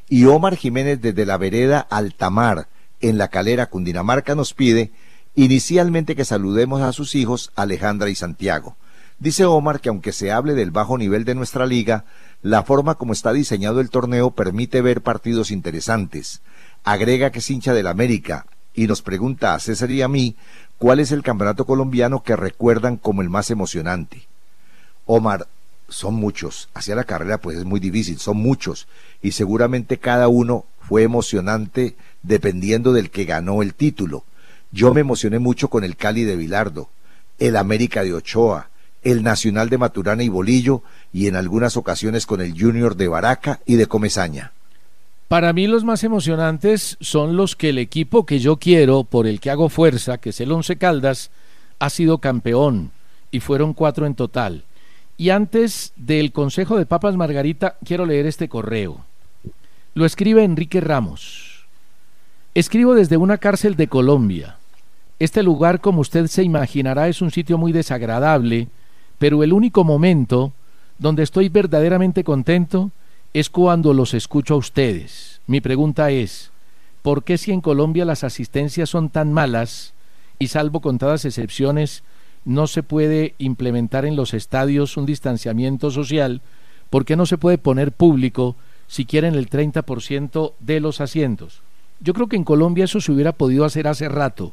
Y 0.08 0.26
Omar 0.26 0.54
Jiménez 0.56 1.00
desde 1.00 1.26
la 1.26 1.36
vereda 1.36 1.80
Altamar, 1.80 2.68
en 3.08 3.18
la 3.18 3.28
calera 3.28 3.66
Cundinamarca, 3.66 4.34
nos 4.34 4.54
pide 4.54 4.92
inicialmente 5.34 6.16
que 6.16 6.24
saludemos 6.24 6.82
a 6.82 6.92
sus 6.92 7.14
hijos 7.14 7.52
Alejandra 7.56 8.08
y 8.10 8.14
Santiago. 8.14 8.76
Dice 9.18 9.44
Omar 9.44 9.80
que 9.80 9.88
aunque 9.88 10.12
se 10.12 10.32
hable 10.32 10.54
del 10.54 10.70
bajo 10.70 10.98
nivel 10.98 11.24
de 11.24 11.34
nuestra 11.34 11.66
liga, 11.66 12.04
la 12.42 12.62
forma 12.62 12.96
como 12.96 13.12
está 13.12 13.32
diseñado 13.32 13.80
el 13.80 13.90
torneo 13.90 14.32
permite 14.32 14.82
ver 14.82 15.02
partidos 15.02 15.50
interesantes. 15.50 16.42
Agrega 16.82 17.30
que 17.30 17.38
es 17.38 17.50
hincha 17.50 17.72
del 17.72 17.86
América 17.86 18.46
y 18.74 18.86
nos 18.86 19.02
pregunta 19.02 19.54
a 19.54 19.60
César 19.60 19.90
y 19.90 20.02
a 20.02 20.08
mí 20.08 20.36
cuál 20.78 21.00
es 21.00 21.12
el 21.12 21.22
campeonato 21.22 21.64
colombiano 21.64 22.22
que 22.22 22.36
recuerdan 22.36 22.96
como 22.96 23.22
el 23.22 23.30
más 23.30 23.50
emocionante. 23.50 24.26
Omar, 25.06 25.46
son 25.88 26.14
muchos. 26.14 26.68
Hacia 26.74 26.94
la 26.94 27.04
carrera 27.04 27.38
pues 27.38 27.58
es 27.58 27.64
muy 27.64 27.80
difícil, 27.80 28.18
son 28.18 28.36
muchos. 28.36 28.86
Y 29.22 29.32
seguramente 29.32 29.98
cada 29.98 30.28
uno 30.28 30.64
fue 30.80 31.02
emocionante 31.02 31.96
dependiendo 32.22 32.92
del 32.92 33.10
que 33.10 33.24
ganó 33.24 33.62
el 33.62 33.74
título. 33.74 34.24
Yo 34.72 34.92
me 34.92 35.00
emocioné 35.00 35.38
mucho 35.38 35.68
con 35.68 35.84
el 35.84 35.96
Cali 35.96 36.24
de 36.24 36.36
Vilardo, 36.36 36.88
el 37.38 37.56
América 37.56 38.02
de 38.02 38.12
Ochoa, 38.12 38.68
el 39.02 39.22
Nacional 39.22 39.68
de 39.68 39.78
Maturana 39.78 40.22
y 40.22 40.28
Bolillo 40.28 40.82
y 41.12 41.28
en 41.28 41.36
algunas 41.36 41.76
ocasiones 41.76 42.26
con 42.26 42.40
el 42.40 42.58
Junior 42.58 42.96
de 42.96 43.08
Baraca 43.08 43.60
y 43.66 43.76
de 43.76 43.86
Comezaña. 43.86 44.52
Para 45.28 45.52
mí 45.52 45.66
los 45.66 45.84
más 45.84 46.04
emocionantes 46.04 46.96
son 47.00 47.36
los 47.36 47.56
que 47.56 47.70
el 47.70 47.78
equipo 47.78 48.26
que 48.26 48.40
yo 48.40 48.56
quiero, 48.56 49.04
por 49.04 49.26
el 49.26 49.40
que 49.40 49.50
hago 49.50 49.68
fuerza, 49.68 50.18
que 50.18 50.30
es 50.30 50.40
el 50.40 50.52
Once 50.52 50.76
Caldas, 50.76 51.30
ha 51.78 51.90
sido 51.90 52.18
campeón 52.18 52.92
y 53.30 53.40
fueron 53.40 53.74
cuatro 53.74 54.06
en 54.06 54.14
total. 54.14 54.64
Y 55.16 55.30
antes 55.30 55.92
del 55.96 56.32
Consejo 56.32 56.76
de 56.76 56.86
Papas 56.86 57.16
Margarita, 57.16 57.76
quiero 57.84 58.04
leer 58.04 58.26
este 58.26 58.48
correo. 58.48 59.04
Lo 59.94 60.04
escribe 60.04 60.42
Enrique 60.42 60.80
Ramos. 60.80 61.66
Escribo 62.54 62.94
desde 62.94 63.16
una 63.16 63.38
cárcel 63.38 63.76
de 63.76 63.86
Colombia. 63.86 64.56
Este 65.20 65.44
lugar, 65.44 65.80
como 65.80 66.00
usted 66.00 66.26
se 66.26 66.42
imaginará, 66.42 67.08
es 67.08 67.22
un 67.22 67.30
sitio 67.30 67.58
muy 67.58 67.70
desagradable, 67.70 68.68
pero 69.18 69.44
el 69.44 69.52
único 69.52 69.84
momento 69.84 70.52
donde 70.98 71.22
estoy 71.22 71.48
verdaderamente 71.48 72.24
contento 72.24 72.90
es 73.32 73.50
cuando 73.50 73.92
los 73.94 74.14
escucho 74.14 74.54
a 74.54 74.58
ustedes. 74.58 75.40
Mi 75.46 75.60
pregunta 75.60 76.10
es, 76.10 76.50
¿por 77.02 77.22
qué 77.22 77.38
si 77.38 77.52
en 77.52 77.60
Colombia 77.60 78.04
las 78.04 78.24
asistencias 78.24 78.90
son 78.90 79.10
tan 79.10 79.32
malas 79.32 79.94
y 80.40 80.48
salvo 80.48 80.80
contadas 80.80 81.24
excepciones 81.24 82.02
no 82.44 82.66
se 82.66 82.82
puede 82.82 83.34
implementar 83.38 84.04
en 84.04 84.16
los 84.16 84.34
estadios 84.34 84.96
un 84.96 85.06
distanciamiento 85.06 85.90
social? 85.90 86.42
¿Por 86.90 87.04
qué 87.04 87.16
no 87.16 87.26
se 87.26 87.38
puede 87.38 87.58
poner 87.58 87.92
público 87.92 88.56
si 88.86 89.04
quieren 89.04 89.34
el 89.34 89.48
30% 89.48 90.52
de 90.60 90.80
los 90.80 91.00
asientos. 91.00 91.62
Yo 92.00 92.14
creo 92.14 92.28
que 92.28 92.36
en 92.36 92.44
Colombia 92.44 92.84
eso 92.84 93.00
se 93.00 93.12
hubiera 93.12 93.32
podido 93.32 93.64
hacer 93.64 93.88
hace 93.88 94.08
rato. 94.08 94.52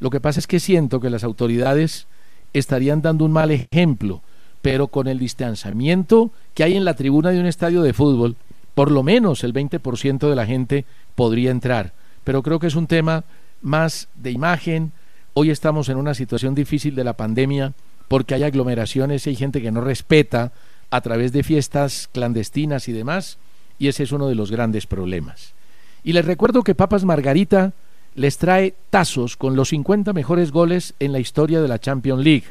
Lo 0.00 0.10
que 0.10 0.20
pasa 0.20 0.40
es 0.40 0.46
que 0.46 0.60
siento 0.60 1.00
que 1.00 1.10
las 1.10 1.24
autoridades 1.24 2.06
estarían 2.52 3.02
dando 3.02 3.24
un 3.24 3.32
mal 3.32 3.50
ejemplo, 3.50 4.22
pero 4.60 4.88
con 4.88 5.08
el 5.08 5.18
distanciamiento 5.18 6.30
que 6.54 6.64
hay 6.64 6.76
en 6.76 6.84
la 6.84 6.94
tribuna 6.94 7.30
de 7.30 7.40
un 7.40 7.46
estadio 7.46 7.82
de 7.82 7.92
fútbol, 7.92 8.36
por 8.74 8.90
lo 8.90 9.02
menos 9.02 9.44
el 9.44 9.52
20% 9.52 10.28
de 10.28 10.36
la 10.36 10.46
gente 10.46 10.84
podría 11.14 11.50
entrar. 11.50 11.92
Pero 12.24 12.42
creo 12.42 12.58
que 12.58 12.68
es 12.68 12.76
un 12.76 12.86
tema 12.86 13.24
más 13.60 14.08
de 14.14 14.30
imagen. 14.30 14.92
Hoy 15.34 15.50
estamos 15.50 15.88
en 15.88 15.96
una 15.96 16.12
situación 16.12 16.54
difícil 16.54 16.94
de 16.94 17.04
la 17.04 17.14
pandemia 17.14 17.72
porque 18.08 18.34
hay 18.34 18.42
aglomeraciones 18.42 19.26
y 19.26 19.30
hay 19.30 19.36
gente 19.36 19.62
que 19.62 19.72
no 19.72 19.80
respeta 19.80 20.52
a 20.90 21.00
través 21.00 21.32
de 21.32 21.42
fiestas 21.42 22.10
clandestinas 22.12 22.86
y 22.88 22.92
demás, 22.92 23.38
y 23.78 23.88
ese 23.88 24.02
es 24.02 24.12
uno 24.12 24.28
de 24.28 24.34
los 24.34 24.50
grandes 24.50 24.86
problemas. 24.86 25.54
Y 26.04 26.12
les 26.12 26.26
recuerdo 26.26 26.62
que 26.62 26.74
Papas 26.74 27.06
Margarita 27.06 27.72
les 28.14 28.36
trae 28.36 28.74
tazos 28.90 29.38
con 29.38 29.56
los 29.56 29.70
50 29.70 30.12
mejores 30.12 30.52
goles 30.52 30.92
en 30.98 31.12
la 31.12 31.20
historia 31.20 31.62
de 31.62 31.68
la 31.68 31.78
Champions 31.78 32.22
League. 32.22 32.48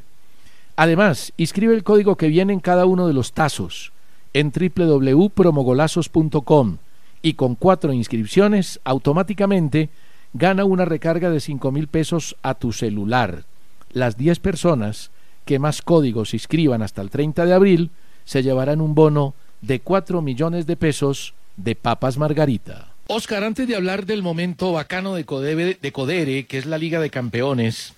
Además, 0.76 1.34
inscribe 1.38 1.76
el 1.76 1.84
código 1.84 2.15
que 2.15 2.30
viene 2.30 2.52
en 2.52 2.62
cada 2.62 2.88
uno 2.88 3.08
de 3.08 3.13
los 3.13 3.34
tazos 3.34 3.91
en 4.34 4.52
www.promogolazos.com 4.52 6.78
y 7.22 7.36
con 7.36 7.54
cuatro 7.54 7.94
inscripciones 7.94 8.80
automáticamente 8.84 9.91
gana 10.34 10.65
una 10.65 10.86
recarga 10.86 11.30
de 11.30 11.39
cinco 11.39 11.72
mil 11.72 11.88
pesos 11.88 12.36
a 12.41 12.54
tu 12.56 12.72
celular. 12.74 13.44
Las 13.91 14.17
10 14.17 14.39
personas 14.39 15.12
que 15.46 15.60
más 15.60 15.82
códigos 15.82 16.34
inscriban 16.34 16.82
hasta 16.82 17.02
el 17.02 17.10
30 17.10 17.46
de 17.46 17.54
abril 17.54 17.89
se 18.26 18.44
llevarán 18.44 18.82
un 18.82 18.96
bono 18.96 19.34
de 19.62 19.80
4 19.80 20.22
millones 20.22 20.65
de 20.65 20.78
pesos 20.78 21.34
de 21.58 21.76
papas 21.76 22.17
margarita. 22.17 22.88
Oscar, 23.08 23.44
antes 23.44 23.67
de 23.67 23.76
hablar 23.76 24.06
del 24.06 24.24
momento 24.24 24.72
bacano 24.72 25.15
de 25.15 25.26
Codere, 25.26 25.78
de 25.82 25.91
Codere, 25.91 26.46
que 26.46 26.58
es 26.58 26.65
la 26.65 26.78
Liga 26.78 27.02
de 27.02 27.10
Campeones, 27.10 27.94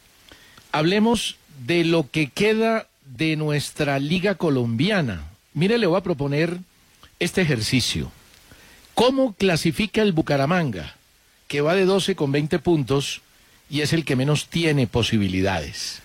hablemos 0.71 1.37
de 1.67 1.85
lo 1.85 2.09
que 2.09 2.29
queda 2.29 2.87
de 3.05 3.35
nuestra 3.35 3.99
Liga 3.99 4.35
Colombiana. 4.35 5.23
Mire, 5.53 5.77
le 5.77 5.85
voy 5.85 5.97
a 5.97 6.03
proponer 6.03 6.57
este 7.19 7.41
ejercicio. 7.41 8.11
¿Cómo 8.95 9.33
clasifica 9.33 10.01
el 10.01 10.13
Bucaramanga, 10.13 10.95
que 11.53 11.61
va 11.61 11.75
de 11.75 11.85
12 11.85 12.15
con 12.15 12.31
20 12.31 12.57
puntos 12.57 13.21
y 13.69 13.81
es 13.81 13.93
el 13.93 14.05
que 14.05 14.15
menos 14.15 14.47
tiene 14.47 14.87
posibilidades? 14.87 16.01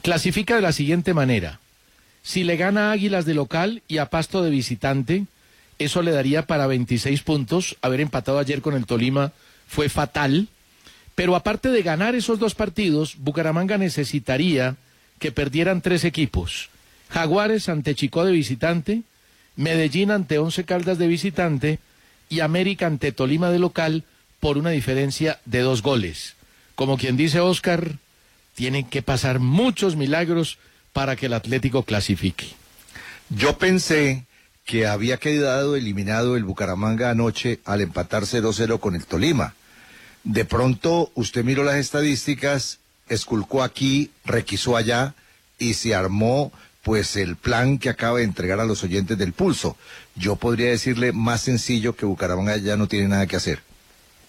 Clasifica 0.00 0.54
de 0.54 0.62
la 0.62 0.70
siguiente 0.70 1.12
manera. 1.12 1.58
Si 2.22 2.44
le 2.44 2.56
gana 2.56 2.90
a 2.90 2.92
Águilas 2.92 3.24
de 3.24 3.34
local 3.34 3.82
y 3.88 3.98
a 3.98 4.10
Pasto 4.10 4.44
de 4.44 4.50
visitante, 4.50 5.26
eso 5.80 6.02
le 6.02 6.12
daría 6.12 6.46
para 6.46 6.68
26 6.68 7.20
puntos. 7.22 7.76
Haber 7.82 8.00
empatado 8.00 8.38
ayer 8.38 8.62
con 8.62 8.74
el 8.74 8.86
Tolima 8.86 9.32
fue 9.66 9.88
fatal. 9.88 10.46
Pero 11.16 11.34
aparte 11.34 11.70
de 11.70 11.82
ganar 11.82 12.14
esos 12.14 12.38
dos 12.38 12.54
partidos, 12.54 13.16
Bucaramanga 13.18 13.78
necesitaría 13.78 14.76
que 15.18 15.32
perdieran 15.32 15.80
tres 15.80 16.04
equipos. 16.04 16.70
Jaguares 17.08 17.68
ante 17.68 17.96
Chicó 17.96 18.24
de 18.24 18.30
visitante, 18.30 19.02
Medellín 19.56 20.12
ante 20.12 20.38
Once 20.38 20.62
Caldas 20.62 20.98
de 20.98 21.08
visitante 21.08 21.80
y 22.28 22.38
América 22.38 22.86
ante 22.86 23.10
Tolima 23.10 23.50
de 23.50 23.58
local 23.58 24.04
por 24.42 24.58
una 24.58 24.70
diferencia 24.70 25.38
de 25.44 25.60
dos 25.60 25.82
goles. 25.82 26.34
Como 26.74 26.98
quien 26.98 27.16
dice 27.16 27.38
Oscar, 27.38 27.92
tienen 28.56 28.84
que 28.84 29.00
pasar 29.00 29.38
muchos 29.38 29.94
milagros 29.94 30.58
para 30.92 31.14
que 31.14 31.26
el 31.26 31.34
Atlético 31.34 31.84
clasifique. 31.84 32.48
Yo 33.30 33.56
pensé 33.56 34.24
que 34.64 34.88
había 34.88 35.18
quedado 35.18 35.76
eliminado 35.76 36.36
el 36.36 36.42
Bucaramanga 36.42 37.10
anoche 37.10 37.60
al 37.64 37.82
empatar 37.82 38.24
0-0 38.24 38.80
con 38.80 38.96
el 38.96 39.06
Tolima. 39.06 39.54
De 40.24 40.44
pronto 40.44 41.12
usted 41.14 41.44
miró 41.44 41.62
las 41.62 41.76
estadísticas, 41.76 42.80
esculcó 43.08 43.62
aquí, 43.62 44.10
requisó 44.24 44.76
allá 44.76 45.14
y 45.60 45.74
se 45.74 45.94
armó 45.94 46.50
pues 46.82 47.14
el 47.14 47.36
plan 47.36 47.78
que 47.78 47.90
acaba 47.90 48.18
de 48.18 48.24
entregar 48.24 48.58
a 48.58 48.64
los 48.64 48.82
oyentes 48.82 49.16
del 49.16 49.34
pulso. 49.34 49.76
Yo 50.16 50.34
podría 50.34 50.70
decirle 50.70 51.12
más 51.12 51.42
sencillo 51.42 51.94
que 51.94 52.06
Bucaramanga 52.06 52.56
ya 52.56 52.76
no 52.76 52.88
tiene 52.88 53.06
nada 53.06 53.28
que 53.28 53.36
hacer. 53.36 53.62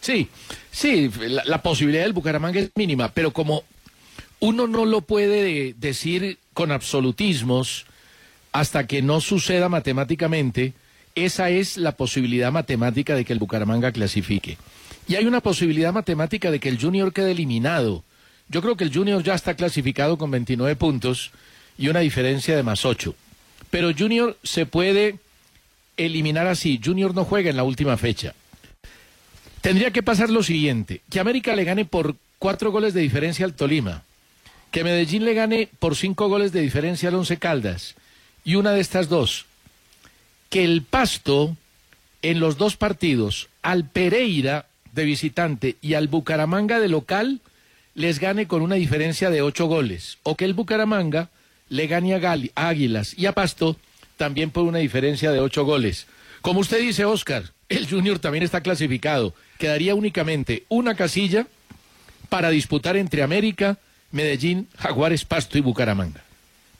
Sí, 0.03 0.27
sí, 0.69 1.09
la, 1.45 1.61
posibilidad 1.61 2.03
del 2.03 2.11
Bucaramanga 2.11 2.59
es 2.59 2.71
mínima, 2.75 3.07
pero 3.13 3.31
como 3.31 3.63
uno 4.41 4.67
no 4.67 4.83
lo 4.83 4.99
puede 4.99 5.73
decir 5.77 6.39
con 6.53 6.73
absolutismos 6.73 7.85
hasta 8.51 8.85
que 8.85 9.01
no 9.01 9.21
suceda 9.21 9.69
matemáticamente. 9.69 10.73
Esa 11.15 11.51
es 11.51 11.77
la 11.77 11.93
posibilidad 11.93 12.51
matemática 12.51 13.15
de 13.15 13.23
que 13.23 13.31
el 13.31 13.39
Bucaramanga 13.39 13.93
clasifique. 13.93 14.57
Y 15.07 15.15
hay 15.15 15.25
una 15.25 15.39
posibilidad 15.39 15.93
matemática 15.93 16.51
de 16.51 16.59
que 16.59 16.67
el 16.67 16.81
Junior 16.81 17.13
quede 17.13 17.31
eliminado. 17.31 18.03
Yo 18.49 18.61
creo 18.61 18.75
que 18.75 18.83
el 18.83 18.93
Junior 18.93 19.23
ya 19.23 19.35
está 19.35 19.53
clasificado 19.53 20.17
con 20.17 20.31
29 20.31 20.75
puntos 20.75 21.31
y 21.77 21.87
una 21.87 22.01
diferencia 22.01 22.57
de 22.57 22.63
más 22.63 22.83
8. 22.83 23.15
Pero 23.69 23.93
Junior 23.97 24.37
se 24.43 24.65
puede 24.65 25.19
eliminar 25.95 26.47
así. 26.47 26.81
Junior 26.83 27.15
no 27.15 27.23
juega 27.23 27.49
en 27.49 27.55
la 27.55 27.63
última 27.63 27.95
fecha. 27.95 28.33
Tendría 29.63 29.89
que 29.89 30.03
pasar 30.03 30.29
lo 30.29 30.43
siguiente, 30.43 31.01
que 31.09 31.19
América 31.19 31.55
le 31.55 31.63
gane 31.63 31.85
por 31.85 32.15
cuatro 32.37 32.71
goles 32.71 32.93
de 32.93 33.01
diferencia 33.01 33.45
al 33.45 33.55
Tolima 33.55 34.03
que 34.73 34.83
Medellín 34.83 35.23
le 35.23 35.35
gane 35.35 35.69
por 35.77 35.95
cinco 35.95 36.27
goles 36.29 36.51
de 36.51 36.61
diferencia 36.61 37.09
al 37.09 37.15
Once 37.15 37.37
Caldas 37.37 37.93
y 38.43 38.55
una 38.55 38.71
de 38.71 38.81
estas 38.81 39.07
dos, 39.07 39.45
que 40.49 40.63
el 40.63 40.81
Pasto 40.81 41.55
en 42.23 42.39
los 42.39 42.57
dos 42.57 42.75
partidos 42.75 43.49
al 43.61 43.87
Pereira 43.87 44.65
de 44.91 45.05
visitante 45.05 45.75
y 45.79 45.93
al 45.93 46.07
Bucaramanga 46.07 46.79
de 46.79 46.89
local 46.89 47.39
les 47.93 48.19
gane 48.19 48.47
con 48.47 48.63
una 48.63 48.73
diferencia 48.73 49.29
de 49.29 49.43
ocho 49.43 49.67
goles, 49.67 50.17
o 50.23 50.35
que 50.35 50.45
el 50.45 50.55
Bucaramanga 50.55 51.29
le 51.69 51.85
gane 51.85 52.15
a, 52.15 52.67
Águilas 52.67 53.13
y 53.15 53.27
a 53.27 53.33
Pasto 53.33 53.77
también 54.17 54.49
por 54.49 54.63
una 54.63 54.79
diferencia 54.79 55.31
de 55.31 55.39
ocho 55.39 55.65
goles. 55.65 56.07
Como 56.41 56.61
usted 56.61 56.81
dice, 56.81 57.05
Oscar, 57.05 57.52
el 57.69 57.89
Junior 57.89 58.19
también 58.19 58.43
está 58.43 58.61
clasificado. 58.61 59.33
Quedaría 59.57 59.95
únicamente 59.95 60.65
una 60.69 60.95
casilla 60.95 61.47
para 62.29 62.49
disputar 62.49 62.97
entre 62.97 63.23
América, 63.23 63.77
Medellín, 64.11 64.67
Jaguares, 64.77 65.25
Pasto 65.25 65.57
y 65.57 65.61
Bucaramanga. 65.61 66.23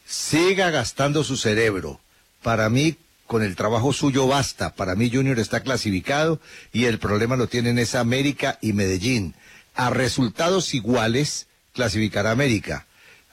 Siga 0.05 0.69
gastando 0.69 1.23
su 1.23 1.37
cerebro. 1.37 1.99
Para 2.41 2.69
mí, 2.69 2.97
con 3.27 3.41
el 3.43 3.55
trabajo 3.55 3.93
suyo 3.93 4.27
basta. 4.27 4.75
Para 4.75 4.95
mí, 4.95 5.09
Junior 5.11 5.39
está 5.39 5.61
clasificado 5.61 6.39
y 6.71 6.85
el 6.85 6.99
problema 6.99 7.35
lo 7.35 7.47
tienen 7.47 7.79
es 7.79 7.95
América 7.95 8.57
y 8.61 8.73
Medellín. 8.73 9.33
A 9.75 9.89
resultados 9.89 10.73
iguales, 10.73 11.47
clasificará 11.73 12.31
América. 12.31 12.85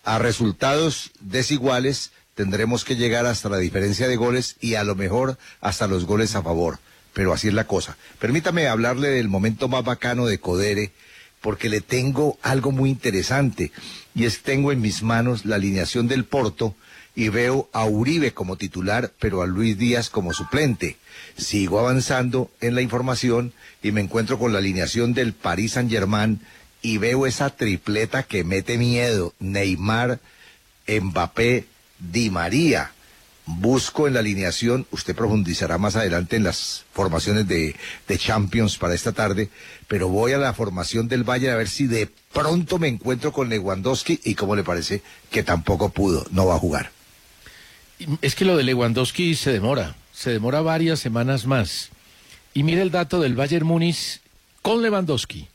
A 0.04 0.18
resultados 0.18 1.10
desiguales, 1.20 2.12
tendremos 2.34 2.84
que 2.84 2.96
llegar 2.96 3.26
hasta 3.26 3.50
la 3.50 3.58
diferencia 3.58 4.08
de 4.08 4.16
goles 4.16 4.56
y 4.60 4.74
a 4.74 4.84
lo 4.84 4.94
mejor 4.94 5.38
hasta 5.60 5.86
los 5.86 6.06
goles 6.06 6.34
a 6.34 6.42
favor. 6.42 6.78
Pero 7.12 7.32
así 7.32 7.48
es 7.48 7.54
la 7.54 7.66
cosa. 7.66 7.96
Permítame 8.18 8.68
hablarle 8.68 9.08
del 9.08 9.28
momento 9.28 9.68
más 9.68 9.84
bacano 9.84 10.26
de 10.26 10.38
Codere 10.38 10.92
porque 11.40 11.68
le 11.68 11.80
tengo 11.80 12.38
algo 12.42 12.70
muy 12.70 12.90
interesante 12.90 13.72
y 14.14 14.24
es 14.24 14.42
tengo 14.42 14.72
en 14.72 14.80
mis 14.80 15.02
manos 15.02 15.44
la 15.44 15.56
alineación 15.56 16.06
del 16.06 16.24
Porto 16.24 16.74
y 17.14 17.28
veo 17.28 17.68
a 17.72 17.84
Uribe 17.84 18.32
como 18.32 18.56
titular, 18.56 19.12
pero 19.18 19.42
a 19.42 19.46
Luis 19.46 19.76
Díaz 19.76 20.10
como 20.10 20.32
suplente. 20.32 20.96
Sigo 21.36 21.80
avanzando 21.80 22.50
en 22.60 22.74
la 22.74 22.82
información 22.82 23.52
y 23.82 23.92
me 23.92 24.00
encuentro 24.00 24.38
con 24.38 24.52
la 24.52 24.58
alineación 24.58 25.14
del 25.14 25.32
Paris 25.32 25.72
Saint-Germain 25.72 26.40
y 26.82 26.98
veo 26.98 27.26
esa 27.26 27.50
tripleta 27.50 28.22
que 28.22 28.44
mete 28.44 28.78
miedo, 28.78 29.34
Neymar, 29.38 30.20
Mbappé, 30.86 31.66
Di 31.98 32.30
María 32.30 32.92
busco 33.46 34.06
en 34.06 34.14
la 34.14 34.20
alineación, 34.20 34.86
usted 34.90 35.14
profundizará 35.14 35.78
más 35.78 35.96
adelante 35.96 36.36
en 36.36 36.44
las 36.44 36.84
formaciones 36.92 37.46
de, 37.48 37.74
Champions 38.16 38.76
para 38.76 38.94
esta 38.94 39.12
tarde, 39.12 39.48
pero 39.88 40.08
voy 40.08 40.32
a 40.32 40.38
la 40.38 40.52
formación 40.52 41.08
del 41.08 41.24
Valle 41.24 41.50
a 41.50 41.56
ver 41.56 41.68
si 41.68 41.86
de 41.86 42.08
pronto 42.32 42.78
me 42.78 42.88
encuentro 42.88 43.32
con 43.32 43.48
Lewandowski 43.48 44.20
y 44.24 44.34
cómo 44.34 44.56
le 44.56 44.64
parece 44.64 45.02
que 45.30 45.42
tampoco 45.42 45.90
pudo, 45.90 46.26
no 46.30 46.46
va 46.46 46.56
a 46.56 46.58
jugar. 46.58 46.92
Es 48.22 48.34
que 48.34 48.44
lo 48.44 48.56
de 48.56 48.64
Lewandowski 48.64 49.34
se 49.34 49.52
demora, 49.52 49.96
se 50.12 50.30
demora 50.30 50.60
varias 50.60 51.00
semanas 51.00 51.46
más. 51.46 51.90
Y 52.52 52.62
mire 52.62 52.82
el 52.82 52.90
dato 52.90 53.20
del 53.20 53.36
Bayern 53.36 53.66
Múnich 53.66 54.20
con 54.62 54.82
Lewandowski. 54.82 55.48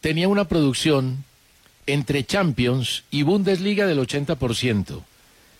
Tenía 0.00 0.28
una 0.28 0.48
producción 0.48 1.24
entre 1.86 2.24
Champions 2.24 3.04
y 3.10 3.22
Bundesliga 3.22 3.86
del 3.86 3.98
80%. 3.98 5.02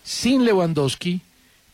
Sin 0.03 0.45
Lewandowski, 0.45 1.21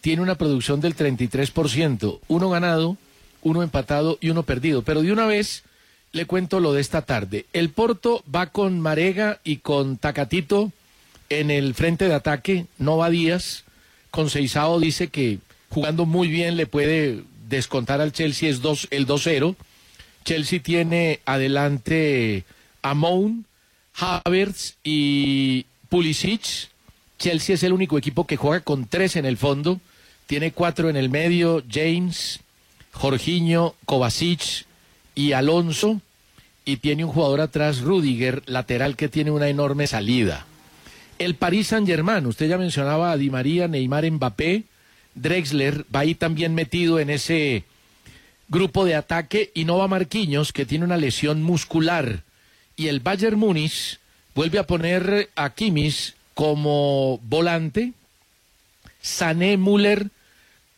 tiene 0.01 0.21
una 0.21 0.35
producción 0.35 0.81
del 0.81 0.95
33%, 0.95 2.19
uno 2.27 2.49
ganado, 2.49 2.97
uno 3.41 3.63
empatado 3.63 4.17
y 4.21 4.29
uno 4.29 4.43
perdido. 4.43 4.81
Pero 4.81 5.01
de 5.01 5.11
una 5.11 5.25
vez 5.25 5.63
le 6.11 6.25
cuento 6.25 6.59
lo 6.59 6.73
de 6.73 6.81
esta 6.81 7.03
tarde. 7.03 7.45
El 7.53 7.69
Porto 7.69 8.23
va 8.33 8.47
con 8.47 8.79
Marega 8.79 9.39
y 9.43 9.57
con 9.57 9.97
Tacatito 9.97 10.71
en 11.29 11.51
el 11.51 11.75
frente 11.75 12.07
de 12.07 12.15
ataque, 12.15 12.65
no 12.77 12.97
va 12.97 13.09
Díaz. 13.09 13.63
Con 14.11 14.29
Seizao 14.29 14.79
dice 14.79 15.09
que 15.09 15.39
jugando 15.69 16.05
muy 16.05 16.27
bien 16.27 16.57
le 16.57 16.65
puede 16.65 17.23
descontar 17.47 18.01
al 18.01 18.11
Chelsea 18.11 18.49
es 18.49 18.61
dos, 18.61 18.87
el 18.91 19.05
2-0. 19.05 19.55
Chelsea 20.25 20.61
tiene 20.61 21.19
adelante 21.25 22.43
a 22.81 22.93
Moun, 22.93 23.45
Havertz 23.93 24.75
y 24.83 25.65
Pulisic. 25.89 26.69
Chelsea 27.19 27.55
es 27.55 27.63
el 27.63 27.73
único 27.73 27.97
equipo 27.97 28.25
que 28.25 28.37
juega 28.37 28.63
con 28.63 28.85
tres 28.85 29.17
en 29.17 29.25
el 29.25 29.37
fondo. 29.37 29.79
Tiene 30.25 30.53
cuatro 30.53 30.89
en 30.89 30.95
el 30.95 31.09
medio, 31.09 31.63
James, 31.69 32.39
Jorginho, 32.93 33.75
Kovacic 33.85 34.65
y 35.15 35.33
Alonso. 35.33 36.01
Y 36.63 36.77
tiene 36.77 37.03
un 37.03 37.11
jugador 37.11 37.41
atrás, 37.41 37.81
Rudiger, 37.81 38.43
lateral 38.45 38.95
que 38.95 39.09
tiene 39.09 39.31
una 39.31 39.49
enorme 39.49 39.85
salida. 39.85 40.45
El 41.17 41.35
Paris 41.35 41.67
Saint-Germain, 41.67 42.25
usted 42.25 42.47
ya 42.47 42.57
mencionaba 42.57 43.11
a 43.11 43.17
Di 43.17 43.29
María, 43.29 43.67
Neymar, 43.67 44.09
Mbappé, 44.09 44.63
Drexler 45.15 45.85
va 45.93 46.01
ahí 46.01 46.15
también 46.15 46.55
metido 46.55 46.99
en 46.99 47.09
ese 47.09 47.65
grupo 48.47 48.85
de 48.85 48.95
ataque 48.95 49.51
y 49.53 49.65
no 49.65 49.77
va 49.77 49.87
Marquinhos, 49.87 50.53
que 50.53 50.65
tiene 50.65 50.85
una 50.85 50.95
lesión 50.95 51.43
muscular. 51.43 52.23
Y 52.77 52.87
el 52.87 53.01
Bayern 53.01 53.37
Múnich 53.37 53.99
vuelve 54.35 54.59
a 54.59 54.67
poner 54.67 55.29
a 55.35 55.49
Kimmich 55.49 56.13
como 56.39 57.19
volante, 57.23 57.91
Sané, 59.01 59.57
Müller, 59.57 60.07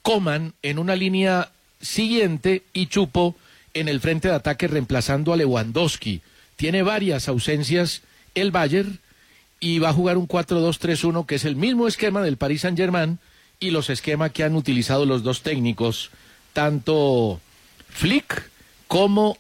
Coman 0.02 0.56
en 0.64 0.80
una 0.80 0.96
línea 0.96 1.52
siguiente 1.80 2.64
y 2.74 2.88
Chupo 2.88 3.36
en 3.76 3.88
el 3.88 4.00
frente 4.00 4.28
de 4.28 4.34
ataque 4.34 4.68
reemplazando 4.68 5.32
a 5.32 5.38
Lewandowski. 5.38 6.22
Tiene 6.56 6.82
varias 6.82 7.28
ausencias 7.28 8.02
el 8.34 8.50
Bayern 8.50 8.98
y 9.60 9.78
va 9.78 9.90
a 9.90 9.94
jugar 9.94 10.18
un 10.18 10.28
4-2-3-1 10.28 11.28
que 11.28 11.36
es 11.36 11.46
el 11.46 11.56
mismo 11.56 11.88
esquema 11.88 12.24
del 12.24 12.38
Paris 12.38 12.62
Saint-Germain 12.62 13.20
y 13.60 13.70
los 13.70 13.92
esquemas 13.92 14.32
que 14.32 14.44
han 14.44 14.56
utilizado 14.56 15.06
los 15.06 15.22
dos 15.22 15.44
técnicos, 15.44 16.10
tanto 16.54 17.40
Flick 17.88 18.50
como 18.88 19.38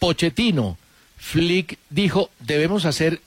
Pochettino. 0.00 0.78
Flick 1.16 1.78
dijo, 1.90 2.30
debemos 2.40 2.86
hacer 2.86 3.20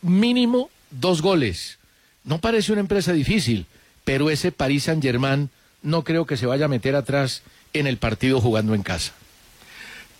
mínimo 0.00 0.70
dos 0.90 1.22
goles. 1.22 1.78
No 2.24 2.38
parece 2.38 2.72
una 2.72 2.80
empresa 2.80 3.12
difícil, 3.12 3.66
pero 4.04 4.30
ese 4.30 4.52
Paris 4.52 4.84
Saint-Germain 4.84 5.50
no 5.82 6.04
creo 6.04 6.26
que 6.26 6.36
se 6.36 6.46
vaya 6.46 6.66
a 6.66 6.68
meter 6.68 6.94
atrás 6.96 7.42
en 7.72 7.86
el 7.86 7.96
partido 7.96 8.40
jugando 8.40 8.74
en 8.74 8.82
casa. 8.82 9.12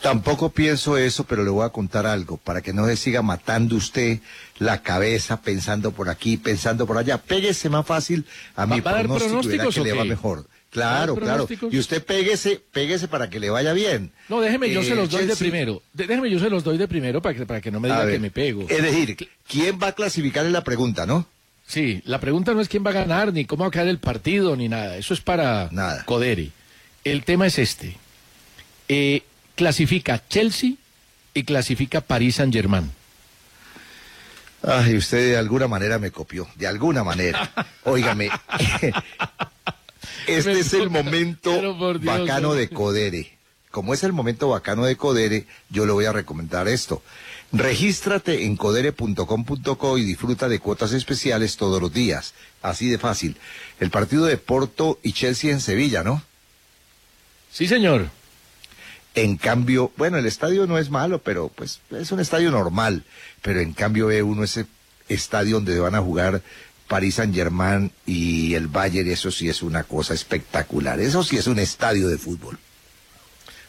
Tampoco 0.00 0.48
pienso 0.50 0.96
eso, 0.96 1.24
pero 1.24 1.44
le 1.44 1.50
voy 1.50 1.66
a 1.66 1.68
contar 1.68 2.06
algo, 2.06 2.38
para 2.38 2.62
que 2.62 2.72
no 2.72 2.87
se 2.87 2.96
siga 2.96 3.20
matando 3.20 3.76
usted 3.76 4.20
la 4.59 4.80
cabeza 4.80 5.42
pensando 5.42 5.92
por 5.92 6.09
aquí, 6.09 6.38
pensando 6.38 6.87
por 6.87 6.96
allá. 6.96 7.18
Péguese 7.18 7.68
más 7.68 7.87
fácil 7.87 8.24
a 8.56 8.64
mi 8.64 8.80
pronóstico 8.80 9.68
y 9.68 9.72
que 9.72 9.80
le 9.80 9.92
va 9.92 10.04
mejor. 10.04 10.46
Claro, 10.70 11.16
claro. 11.16 11.48
Y 11.70 11.78
usted 11.78 12.04
péguese, 12.04 12.61
péguese 12.72 13.09
para 13.09 13.28
que 13.28 13.40
le 13.40 13.50
vaya 13.50 13.72
bien. 13.72 14.12
No, 14.28 14.40
déjeme, 14.40 14.70
yo 14.70 14.83
se 14.85 14.94
los 14.94 15.11
doy 15.11 15.26
de 15.26 15.37
primero. 15.37 15.83
déjeme, 15.92 16.30
yo 16.30 16.38
se 16.38 16.48
los 16.48 16.62
doy 16.62 16.78
de 16.78 16.87
primero 16.87 17.20
para 17.20 17.37
que, 17.37 17.44
para 17.44 17.61
que 17.61 17.70
no 17.72 17.80
me 17.80 17.88
diga 17.88 18.09
que 18.09 18.18
me 18.20 18.30
pego. 18.30 18.66
Es 18.68 18.83
decir, 18.83 19.16
¿quién 19.48 19.78
va 19.83 19.88
a 19.88 19.92
clasificar 19.92 20.46
en 20.46 20.52
la 20.52 20.62
pregunta, 20.62 21.06
no? 21.06 21.26
Sí, 21.66 22.02
la 22.04 22.20
pregunta 22.20 22.54
no 22.54 22.61
es 22.61 22.68
quién 22.68 22.85
va 22.85 22.90
a 22.90 22.94
ganar, 22.94 23.33
ni 23.33 23.44
cómo 23.44 23.64
va 23.64 23.68
a 23.68 23.70
quedar 23.70 23.88
el 23.88 23.98
partido, 23.98 24.56
ni 24.56 24.68
nada. 24.68 24.96
Eso 24.96 25.14
es 25.14 25.20
para 25.20 25.68
nada. 25.72 26.04
Coderi. 26.04 26.52
El 27.04 27.24
tema 27.24 27.46
es 27.46 27.59
este. 27.59 27.96
Eh, 28.88 29.22
clasifica 29.56 30.22
Chelsea 30.28 30.72
y 31.35 31.42
clasifica 31.44 32.00
París 32.00 32.37
Saint 32.37 32.52
Germain. 32.52 32.90
Ay, 34.62 34.96
usted 34.96 35.30
de 35.30 35.37
alguna 35.37 35.68
manera 35.68 35.98
me 35.98 36.11
copió, 36.11 36.48
de 36.56 36.66
alguna 36.66 37.02
manera. 37.02 37.50
Óigame, 37.85 38.30
este 40.38 40.61
es 40.61 40.73
el 40.75 40.90
momento 40.90 41.77
bacano 42.01 42.55
de 42.55 42.69
Codere. 42.69 43.37
Como 43.71 43.95
es 43.95 44.03
el 44.03 44.12
momento 44.12 44.49
bacano 44.49 44.85
de 44.85 44.97
Codere, 44.97 45.47
yo 45.69 45.87
le 45.87 45.93
voy 45.93 46.05
a 46.05 46.12
recomendar 46.12 46.66
esto. 46.69 47.03
Regístrate 47.53 48.45
en 48.45 48.57
codere.com.co 48.57 49.99
y 49.99 50.05
disfruta 50.05 50.49
de 50.49 50.61
cuotas 50.61 50.93
especiales 50.93 51.57
todos 51.57 51.81
los 51.81 51.93
días. 51.93 52.35
Así 52.62 52.88
de 52.88 52.99
fácil. 52.99 53.37
El 53.81 53.90
partido 53.90 54.25
de 54.25 54.37
Porto 54.37 54.99
y 55.03 55.12
Chelsea 55.12 55.53
en 55.53 55.61
Sevilla, 55.61 56.05
¿no? 56.05 56.23
Sí, 57.51 57.66
señor. 57.66 58.11
En 59.14 59.37
cambio, 59.37 59.93
bueno, 59.97 60.19
el 60.19 60.27
estadio 60.27 60.66
no 60.66 60.79
es 60.79 60.90
malo, 60.90 61.19
pero 61.19 61.49
pues 61.49 61.81
es 61.90 62.12
un 62.12 62.21
estadio 62.21 62.53
normal. 62.53 63.05
Pero 63.43 63.61
en 63.61 63.73
cambio 63.73 64.07
ve 64.07 64.23
uno 64.23 64.45
ese 64.45 64.66
estadio 65.09 65.57
donde 65.57 65.79
van 65.81 65.97
a 65.97 66.01
jugar 66.01 66.43
París 66.90 67.14
Saint 67.14 67.33
Germain 67.33 67.92
y 68.05 68.55
el 68.55 68.66
Bayern, 68.66 69.09
eso 69.09 69.31
sí 69.31 69.48
es 69.48 69.62
una 69.62 69.85
cosa 69.85 70.12
espectacular. 70.12 70.98
Eso 70.98 71.22
sí 71.22 71.37
es 71.37 71.46
un 71.46 71.61
estadio 71.61 72.09
de 72.09 72.18
fútbol. 72.18 72.59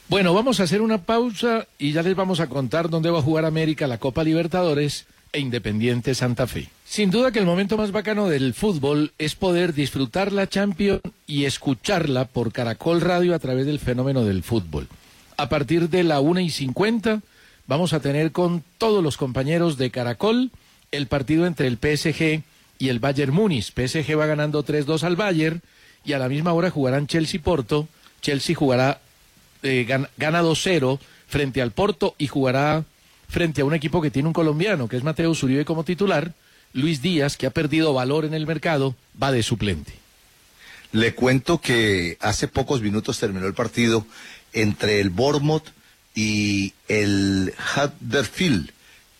Bueno, 0.10 0.34
vamos 0.34 0.60
a 0.60 0.64
hacer 0.64 0.82
una 0.82 0.98
pausa 0.98 1.68
y 1.78 1.92
ya 1.92 2.02
les 2.02 2.16
vamos 2.16 2.40
a 2.40 2.48
contar 2.48 2.90
dónde 2.90 3.12
va 3.12 3.20
a 3.20 3.22
jugar 3.22 3.46
América 3.46 3.86
la 3.86 4.00
Copa 4.00 4.24
Libertadores 4.24 5.06
e 5.32 5.40
Independiente 5.40 6.16
Santa 6.16 6.48
Fe. 6.48 6.70
Sin 6.84 7.12
duda 7.12 7.32
que 7.32 7.40
el 7.40 7.46
momento 7.46 7.78
más 7.78 7.92
bacano 7.92 8.28
del 8.28 8.56
fútbol 8.56 9.14
es 9.20 9.36
poder 9.36 9.74
disfrutar 9.74 10.34
la 10.34 10.50
Champions 10.50 11.02
y 11.28 11.46
escucharla 11.46 12.26
por 12.26 12.52
Caracol 12.52 13.02
Radio 13.02 13.36
a 13.36 13.40
través 13.40 13.68
del 13.68 13.80
fenómeno 13.80 14.26
del 14.26 14.42
fútbol 14.42 14.90
a 15.42 15.50
partir 15.50 15.90
de 15.90 16.04
la 16.04 16.20
una 16.20 16.44
y 16.44 16.52
cincuenta 16.52 17.22
vamos 17.66 17.94
a 17.94 18.00
tener 18.00 18.32
con 18.32 18.64
todos 18.78 19.04
los 19.04 19.18
compañeros 19.18 19.76
de 19.76 19.90
Caracol 19.90 20.52
el 20.92 21.08
partido 21.08 21.48
entre 21.48 21.66
el 21.66 21.78
PSG 21.78 22.44
y 22.82 22.90
el 22.90 23.00
Bayern 23.00 23.32
Múnich. 23.32 23.72
PSG 23.76 24.18
va 24.18 24.26
ganando 24.26 24.66
3-2 24.66 25.04
al 25.04 25.16
Bayern 25.16 25.62
y 26.04 26.14
a 26.14 26.20
la 26.20 26.28
misma 26.28 26.52
hora 26.52 26.72
jugarán 26.72 27.06
Chelsea 27.06 27.40
Porto. 27.40 27.88
Chelsea 28.22 28.56
jugará 28.56 29.00
eh, 29.62 29.86
gana, 30.18 30.42
2-0 30.42 30.98
frente 31.28 31.62
al 31.62 31.72
Porto 31.72 32.16
y 32.18 32.26
jugará 32.26 32.84
frente 33.30 33.62
a 33.62 33.66
un 33.66 33.76
equipo 33.76 34.02
que 34.02 34.10
tiene 34.10 34.28
un 34.28 34.34
colombiano, 34.34 34.88
que 34.88 34.98
es 34.98 35.04
Mateo 35.04 35.36
Zuribe 35.36 35.64
como 35.64 35.84
titular. 35.84 36.34
Luis 36.74 37.04
Díaz, 37.04 37.38
que 37.38 37.46
ha 37.46 37.52
perdido 37.52 37.94
valor 37.94 38.26
en 38.26 38.34
el 38.34 38.48
mercado, 38.48 38.96
va 39.22 39.32
de 39.32 39.44
suplente. 39.44 39.94
Le 40.92 41.14
cuento 41.14 41.62
que 41.62 42.18
hace 42.20 42.48
pocos 42.48 42.82
minutos 42.82 43.20
terminó 43.20 43.46
el 43.46 43.54
partido 43.54 44.08
entre 44.54 45.02
el 45.02 45.12
Bournemouth 45.12 45.68
y 46.16 46.74
el 46.88 47.54
Huddersfield. 47.76 48.72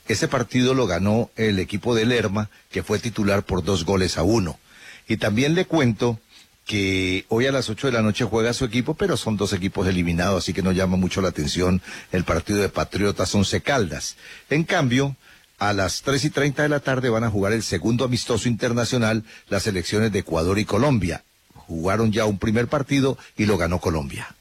Ese 0.08 0.28
partido 0.28 0.74
lo 0.74 0.88
ganó 0.88 1.30
el 1.36 1.60
equipo 1.60 1.96
de 1.96 2.06
Lerma, 2.06 2.50
que 2.70 2.84
fue 2.84 3.00
titular 3.00 3.44
por 3.44 3.64
dos 3.64 3.86
goles 3.86 4.18
a 4.18 4.24
uno. 4.24 4.60
Y 5.08 5.18
también 5.18 5.56
le 5.56 5.66
cuento 5.66 6.20
que 6.66 7.26
hoy 7.30 7.48
a 7.48 7.52
las 7.52 7.70
ocho 7.70 7.88
de 7.88 7.94
la 7.94 8.02
noche 8.02 8.26
juega 8.26 8.54
su 8.54 8.66
equipo, 8.66 8.94
pero 8.94 9.18
son 9.18 9.38
dos 9.38 9.54
equipos 9.54 9.88
eliminados, 9.88 10.44
así 10.44 10.54
que 10.54 10.62
no 10.62 10.72
llama 10.72 10.98
mucho 10.98 11.22
la 11.22 11.30
atención 11.30 11.82
el 12.12 12.24
partido 12.24 12.60
de 12.60 12.70
Patriotas 12.70 13.34
Once 13.36 13.62
Caldas. 13.62 14.16
En 14.50 14.64
cambio, 14.64 15.16
a 15.60 15.74
las 15.74 16.02
tres 16.02 16.26
y 16.26 16.30
treinta 16.30 16.64
de 16.64 16.70
la 16.70 16.80
tarde 16.80 17.10
van 17.10 17.24
a 17.24 17.30
jugar 17.30 17.54
el 17.54 17.64
segundo 17.64 18.06
amistoso 18.06 18.48
internacional 18.48 19.24
las 19.50 19.68
elecciones 19.68 20.12
de 20.12 20.20
Ecuador 20.20 20.60
y 20.60 20.66
Colombia. 20.66 21.24
Jugaron 21.54 22.12
ya 22.12 22.26
un 22.26 22.38
primer 22.38 22.68
partido 22.68 23.18
y 23.38 23.46
lo 23.46 23.58
ganó 23.58 23.80
Colombia 23.80 24.36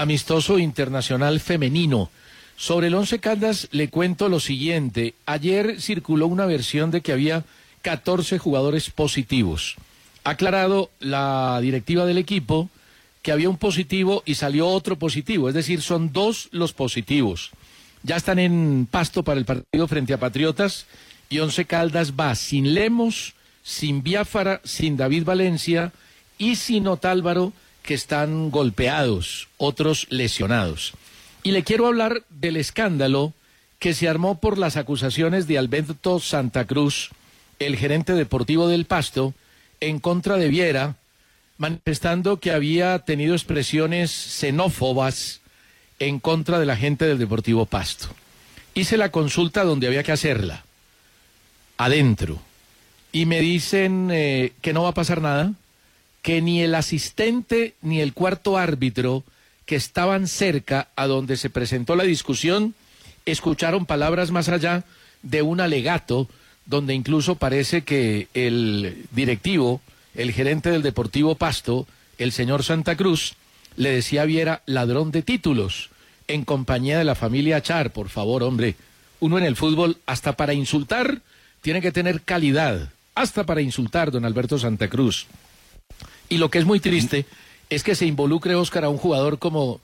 amistoso 0.00 0.58
internacional 0.58 1.40
femenino. 1.40 2.10
Sobre 2.60 2.88
el 2.88 2.94
Once 2.94 3.18
Caldas 3.20 3.68
le 3.70 3.88
cuento 3.88 4.28
lo 4.28 4.38
siguiente. 4.38 5.14
Ayer 5.24 5.80
circuló 5.80 6.26
una 6.26 6.44
versión 6.44 6.90
de 6.90 7.00
que 7.00 7.10
había 7.10 7.44
14 7.80 8.36
jugadores 8.36 8.90
positivos. 8.90 9.76
Ha 10.24 10.32
aclarado 10.32 10.90
la 11.00 11.58
directiva 11.62 12.04
del 12.04 12.18
equipo 12.18 12.68
que 13.22 13.32
había 13.32 13.48
un 13.48 13.56
positivo 13.56 14.22
y 14.26 14.34
salió 14.34 14.68
otro 14.68 14.98
positivo, 14.98 15.48
es 15.48 15.54
decir, 15.54 15.80
son 15.80 16.12
dos 16.12 16.50
los 16.52 16.74
positivos. 16.74 17.50
Ya 18.02 18.16
están 18.16 18.38
en 18.38 18.86
pasto 18.90 19.22
para 19.22 19.40
el 19.40 19.46
partido 19.46 19.88
frente 19.88 20.12
a 20.12 20.20
Patriotas 20.20 20.84
y 21.30 21.38
Once 21.38 21.64
Caldas 21.64 22.12
va 22.12 22.34
sin 22.34 22.74
Lemos, 22.74 23.32
sin 23.62 24.02
Biafara, 24.02 24.60
sin 24.64 24.98
David 24.98 25.24
Valencia 25.24 25.92
y 26.36 26.56
sin 26.56 26.88
Otálvaro 26.88 27.54
que 27.82 27.94
están 27.94 28.50
golpeados, 28.50 29.48
otros 29.56 30.06
lesionados. 30.10 30.92
Y 31.42 31.52
le 31.52 31.64
quiero 31.64 31.86
hablar 31.86 32.22
del 32.28 32.56
escándalo 32.56 33.32
que 33.78 33.94
se 33.94 34.08
armó 34.08 34.40
por 34.40 34.58
las 34.58 34.76
acusaciones 34.76 35.46
de 35.46 35.56
Alberto 35.56 36.20
Santa 36.20 36.66
Cruz, 36.66 37.10
el 37.58 37.76
gerente 37.76 38.12
deportivo 38.12 38.68
del 38.68 38.84
Pasto, 38.84 39.32
en 39.80 40.00
contra 40.00 40.36
de 40.36 40.48
Viera, 40.48 40.96
manifestando 41.56 42.40
que 42.40 42.52
había 42.52 42.98
tenido 43.00 43.34
expresiones 43.34 44.10
xenófobas 44.10 45.40
en 45.98 46.20
contra 46.20 46.58
de 46.58 46.66
la 46.66 46.76
gente 46.76 47.06
del 47.06 47.18
Deportivo 47.18 47.64
Pasto. 47.66 48.08
Hice 48.74 48.98
la 48.98 49.10
consulta 49.10 49.64
donde 49.64 49.86
había 49.86 50.02
que 50.02 50.12
hacerla, 50.12 50.64
adentro, 51.78 52.40
y 53.12 53.26
me 53.26 53.40
dicen 53.40 54.10
eh, 54.12 54.52
que 54.60 54.72
no 54.72 54.82
va 54.82 54.90
a 54.90 54.94
pasar 54.94 55.22
nada, 55.22 55.52
que 56.22 56.42
ni 56.42 56.62
el 56.62 56.74
asistente 56.74 57.74
ni 57.80 58.00
el 58.00 58.12
cuarto 58.12 58.58
árbitro 58.58 59.24
que 59.70 59.76
estaban 59.76 60.26
cerca 60.26 60.88
a 60.96 61.06
donde 61.06 61.36
se 61.36 61.48
presentó 61.48 61.94
la 61.94 62.02
discusión 62.02 62.74
escucharon 63.24 63.86
palabras 63.86 64.32
más 64.32 64.48
allá 64.48 64.82
de 65.22 65.42
un 65.42 65.60
alegato 65.60 66.28
donde 66.66 66.92
incluso 66.92 67.36
parece 67.36 67.82
que 67.82 68.26
el 68.34 69.04
directivo, 69.12 69.80
el 70.16 70.32
gerente 70.32 70.72
del 70.72 70.82
Deportivo 70.82 71.36
Pasto, 71.36 71.86
el 72.18 72.32
señor 72.32 72.64
Santa 72.64 72.96
Cruz, 72.96 73.34
le 73.76 73.92
decía 73.92 74.22
a 74.22 74.24
Viera 74.24 74.62
ladrón 74.66 75.12
de 75.12 75.22
títulos 75.22 75.90
en 76.26 76.44
compañía 76.44 76.98
de 76.98 77.04
la 77.04 77.14
familia 77.14 77.62
Char, 77.62 77.92
por 77.92 78.08
favor, 78.08 78.42
hombre. 78.42 78.74
Uno 79.20 79.38
en 79.38 79.44
el 79.44 79.54
fútbol, 79.54 79.98
hasta 80.04 80.32
para 80.32 80.52
insultar, 80.52 81.22
tiene 81.60 81.80
que 81.80 81.92
tener 81.92 82.22
calidad, 82.22 82.90
hasta 83.14 83.46
para 83.46 83.60
insultar, 83.60 84.10
don 84.10 84.24
Alberto 84.24 84.58
Santa 84.58 84.88
Cruz. 84.88 85.28
Y 86.28 86.38
lo 86.38 86.50
que 86.50 86.58
es 86.58 86.64
muy 86.64 86.80
triste 86.80 87.24
es 87.70 87.82
que 87.84 87.94
se 87.94 88.06
involucre, 88.06 88.56
Oscar, 88.56 88.84
a 88.84 88.88
un 88.88 88.98
jugador 88.98 89.38
como 89.38 89.80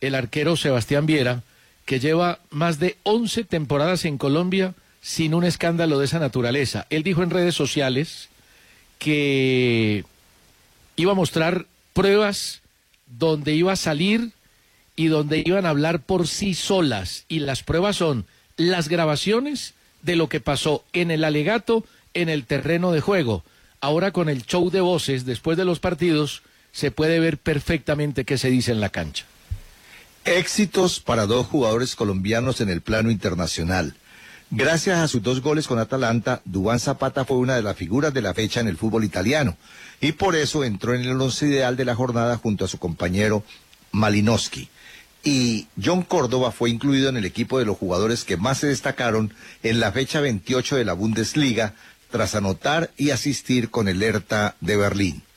el 0.00 0.14
arquero 0.14 0.56
Sebastián 0.56 1.06
Viera, 1.06 1.42
que 1.86 2.00
lleva 2.00 2.40
más 2.50 2.78
de 2.78 2.96
11 3.04 3.44
temporadas 3.44 4.04
en 4.04 4.18
Colombia 4.18 4.74
sin 5.00 5.32
un 5.32 5.44
escándalo 5.44 5.98
de 5.98 6.04
esa 6.04 6.18
naturaleza. 6.18 6.86
Él 6.90 7.02
dijo 7.02 7.22
en 7.22 7.30
redes 7.30 7.54
sociales 7.54 8.28
que 8.98 10.04
iba 10.96 11.12
a 11.12 11.14
mostrar 11.14 11.66
pruebas 11.94 12.60
donde 13.06 13.54
iba 13.54 13.72
a 13.72 13.76
salir 13.76 14.32
y 14.96 15.06
donde 15.06 15.42
iban 15.46 15.64
a 15.64 15.70
hablar 15.70 16.00
por 16.00 16.26
sí 16.26 16.54
solas. 16.54 17.24
Y 17.28 17.38
las 17.38 17.62
pruebas 17.62 17.96
son 17.96 18.26
las 18.56 18.88
grabaciones 18.88 19.74
de 20.02 20.16
lo 20.16 20.28
que 20.28 20.40
pasó 20.40 20.84
en 20.92 21.10
el 21.10 21.24
alegato 21.24 21.84
en 22.14 22.28
el 22.28 22.44
terreno 22.44 22.92
de 22.92 23.00
juego. 23.00 23.44
Ahora 23.80 24.10
con 24.10 24.28
el 24.28 24.44
show 24.44 24.70
de 24.70 24.80
voces, 24.80 25.24
después 25.24 25.56
de 25.56 25.64
los 25.64 25.78
partidos, 25.78 26.42
se 26.78 26.92
puede 26.92 27.18
ver 27.18 27.38
perfectamente 27.38 28.24
qué 28.24 28.38
se 28.38 28.50
dice 28.50 28.70
en 28.70 28.80
la 28.80 28.88
cancha. 28.88 29.24
Éxitos 30.24 31.00
para 31.00 31.26
dos 31.26 31.48
jugadores 31.48 31.96
colombianos 31.96 32.60
en 32.60 32.68
el 32.68 32.82
plano 32.82 33.10
internacional. 33.10 33.96
Gracias 34.52 34.98
a 34.98 35.08
sus 35.08 35.20
dos 35.20 35.42
goles 35.42 35.66
con 35.66 35.80
Atalanta, 35.80 36.40
Dubán 36.44 36.78
Zapata 36.78 37.24
fue 37.24 37.38
una 37.38 37.56
de 37.56 37.62
las 37.62 37.76
figuras 37.76 38.14
de 38.14 38.22
la 38.22 38.32
fecha 38.32 38.60
en 38.60 38.68
el 38.68 38.76
fútbol 38.76 39.02
italiano 39.02 39.56
y 40.00 40.12
por 40.12 40.36
eso 40.36 40.62
entró 40.62 40.94
en 40.94 41.02
el 41.02 41.20
once 41.20 41.46
ideal 41.46 41.76
de 41.76 41.84
la 41.84 41.96
jornada 41.96 42.36
junto 42.36 42.64
a 42.64 42.68
su 42.68 42.78
compañero 42.78 43.42
Malinowski. 43.90 44.68
Y 45.24 45.66
John 45.84 46.02
Córdoba 46.02 46.52
fue 46.52 46.70
incluido 46.70 47.08
en 47.08 47.16
el 47.16 47.24
equipo 47.24 47.58
de 47.58 47.64
los 47.64 47.76
jugadores 47.76 48.22
que 48.22 48.36
más 48.36 48.58
se 48.58 48.68
destacaron 48.68 49.34
en 49.64 49.80
la 49.80 49.90
fecha 49.90 50.20
28 50.20 50.76
de 50.76 50.84
la 50.84 50.92
Bundesliga 50.92 51.74
tras 52.12 52.36
anotar 52.36 52.92
y 52.96 53.10
asistir 53.10 53.68
con 53.68 53.88
el 53.88 54.00
Hertha 54.00 54.54
de 54.60 54.76
Berlín. 54.76 55.27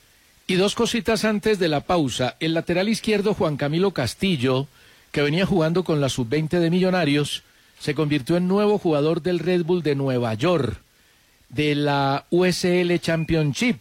Y 0.52 0.56
dos 0.56 0.74
cositas 0.74 1.24
antes 1.24 1.58
de 1.58 1.68
la 1.68 1.80
pausa. 1.80 2.36
El 2.38 2.52
lateral 2.52 2.90
izquierdo 2.90 3.32
Juan 3.32 3.56
Camilo 3.56 3.92
Castillo, 3.92 4.66
que 5.10 5.22
venía 5.22 5.46
jugando 5.46 5.82
con 5.82 6.02
la 6.02 6.10
sub-20 6.10 6.58
de 6.58 6.68
Millonarios, 6.68 7.42
se 7.80 7.94
convirtió 7.94 8.36
en 8.36 8.48
nuevo 8.48 8.76
jugador 8.76 9.22
del 9.22 9.38
Red 9.38 9.64
Bull 9.64 9.82
de 9.82 9.94
Nueva 9.94 10.34
York, 10.34 10.78
de 11.48 11.74
la 11.74 12.26
USL 12.28 12.94
Championship. 13.00 13.78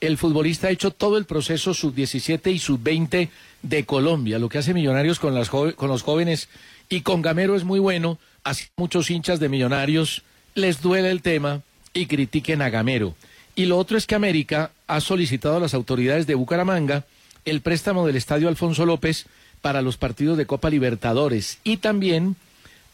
El 0.00 0.16
futbolista 0.16 0.68
ha 0.68 0.70
hecho 0.70 0.90
todo 0.90 1.18
el 1.18 1.26
proceso 1.26 1.74
sub-17 1.74 2.50
y 2.50 2.60
sub-20 2.60 3.28
de 3.60 3.84
Colombia, 3.84 4.38
lo 4.38 4.48
que 4.48 4.56
hace 4.56 4.72
Millonarios 4.72 5.18
con, 5.18 5.34
las 5.34 5.50
con 5.50 5.74
los 5.76 6.02
jóvenes 6.02 6.48
y 6.88 7.02
con 7.02 7.20
Gamero 7.20 7.56
es 7.56 7.64
muy 7.64 7.78
bueno, 7.78 8.18
así 8.42 8.64
muchos 8.78 9.10
hinchas 9.10 9.38
de 9.38 9.50
Millonarios 9.50 10.22
les 10.54 10.80
duele 10.80 11.10
el 11.10 11.20
tema 11.20 11.60
y 11.92 12.06
critiquen 12.06 12.62
a 12.62 12.70
Gamero. 12.70 13.14
Y 13.54 13.66
lo 13.66 13.76
otro 13.76 13.98
es 13.98 14.06
que 14.06 14.14
América 14.14 14.70
ha 14.86 15.00
solicitado 15.00 15.56
a 15.56 15.60
las 15.60 15.74
autoridades 15.74 16.26
de 16.26 16.34
Bucaramanga 16.34 17.04
el 17.44 17.60
préstamo 17.60 18.06
del 18.06 18.16
Estadio 18.16 18.48
Alfonso 18.48 18.86
López 18.86 19.26
para 19.60 19.82
los 19.82 19.96
partidos 19.96 20.36
de 20.36 20.46
Copa 20.46 20.70
Libertadores 20.70 21.58
y 21.64 21.78
también 21.78 22.36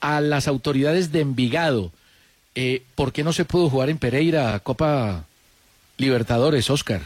a 0.00 0.20
las 0.20 0.48
autoridades 0.48 1.12
de 1.12 1.20
Envigado. 1.20 1.92
Eh, 2.54 2.82
¿Por 2.94 3.12
qué 3.12 3.24
no 3.24 3.32
se 3.32 3.44
pudo 3.44 3.70
jugar 3.70 3.88
en 3.88 3.98
Pereira 3.98 4.58
Copa 4.60 5.24
Libertadores, 5.96 6.70
Oscar? 6.70 7.02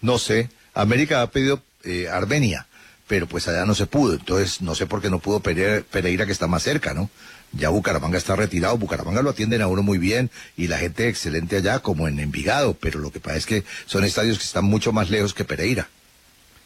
No 0.00 0.18
sé. 0.18 0.50
América 0.74 1.22
ha 1.22 1.30
pedido 1.30 1.62
eh, 1.84 2.08
Armenia, 2.08 2.66
pero 3.06 3.26
pues 3.26 3.48
allá 3.48 3.64
no 3.64 3.74
se 3.74 3.86
pudo. 3.86 4.14
Entonces 4.14 4.60
no 4.60 4.74
sé 4.74 4.86
por 4.86 5.00
qué 5.00 5.10
no 5.10 5.18
pudo 5.18 5.40
Pereira 5.40 6.26
que 6.26 6.32
está 6.32 6.46
más 6.46 6.62
cerca, 6.62 6.92
¿no? 6.92 7.10
Ya 7.52 7.70
Bucaramanga 7.70 8.18
está 8.18 8.36
retirado, 8.36 8.76
Bucaramanga 8.76 9.22
lo 9.22 9.30
atienden 9.30 9.62
a 9.62 9.68
uno 9.68 9.82
muy 9.82 9.98
bien 9.98 10.30
y 10.56 10.66
la 10.66 10.78
gente 10.78 11.08
excelente 11.08 11.56
allá 11.56 11.78
como 11.78 12.06
en 12.06 12.20
Envigado, 12.20 12.74
pero 12.74 12.98
lo 12.98 13.10
que 13.10 13.20
pasa 13.20 13.36
es 13.36 13.46
que 13.46 13.64
son 13.86 14.04
estadios 14.04 14.38
que 14.38 14.44
están 14.44 14.64
mucho 14.64 14.92
más 14.92 15.10
lejos 15.10 15.32
que 15.32 15.44
Pereira. 15.44 15.88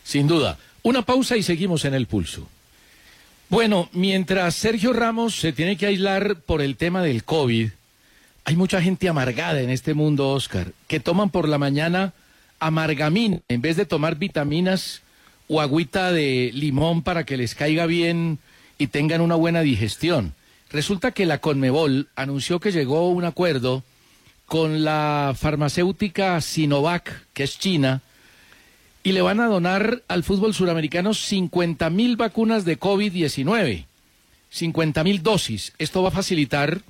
Sin 0.04 0.26
duda. 0.26 0.58
Una 0.82 1.02
pausa 1.02 1.36
y 1.36 1.44
seguimos 1.44 1.84
en 1.84 1.94
el 1.94 2.06
pulso. 2.06 2.48
Bueno, 3.48 3.88
mientras 3.92 4.56
Sergio 4.56 4.92
Ramos 4.92 5.38
se 5.38 5.52
tiene 5.52 5.76
que 5.76 5.86
aislar 5.86 6.36
por 6.36 6.62
el 6.62 6.76
tema 6.76 7.02
del 7.02 7.22
COVID, 7.22 7.70
hay 8.44 8.56
mucha 8.56 8.82
gente 8.82 9.08
amargada 9.08 9.60
en 9.60 9.70
este 9.70 9.94
mundo, 9.94 10.30
Oscar, 10.30 10.72
que 10.88 10.98
toman 10.98 11.30
por 11.30 11.48
la 11.48 11.58
mañana 11.58 12.14
amargamina 12.58 13.40
en 13.48 13.60
vez 13.60 13.76
de 13.76 13.86
tomar 13.86 14.16
vitaminas 14.16 15.02
o 15.48 15.60
agüita 15.60 16.12
de 16.12 16.50
limón 16.54 17.02
para 17.02 17.24
que 17.24 17.36
les 17.36 17.54
caiga 17.54 17.86
bien 17.86 18.38
y 18.78 18.88
tengan 18.88 19.20
una 19.20 19.34
buena 19.34 19.60
digestión. 19.60 20.34
Resulta 20.72 21.12
que 21.12 21.26
la 21.26 21.38
Conmebol 21.38 22.08
anunció 22.16 22.58
que 22.58 22.72
llegó 22.72 22.98
a 22.98 23.08
un 23.08 23.24
acuerdo 23.26 23.82
con 24.46 24.84
la 24.84 25.34
farmacéutica 25.38 26.40
Sinovac, 26.40 27.26
que 27.34 27.44
es 27.44 27.58
China, 27.58 28.00
y 29.02 29.12
le 29.12 29.20
van 29.20 29.40
a 29.40 29.48
donar 29.48 30.02
al 30.08 30.24
fútbol 30.24 30.54
suramericano 30.54 31.12
50 31.12 31.90
mil 31.90 32.16
vacunas 32.16 32.64
de 32.64 32.80
COVID-19, 32.80 33.84
50 34.48 35.04
mil 35.04 35.22
dosis. 35.22 35.72
Esto 35.78 36.02
va 36.02 36.08
a 36.08 36.12
facilitar 36.12 36.80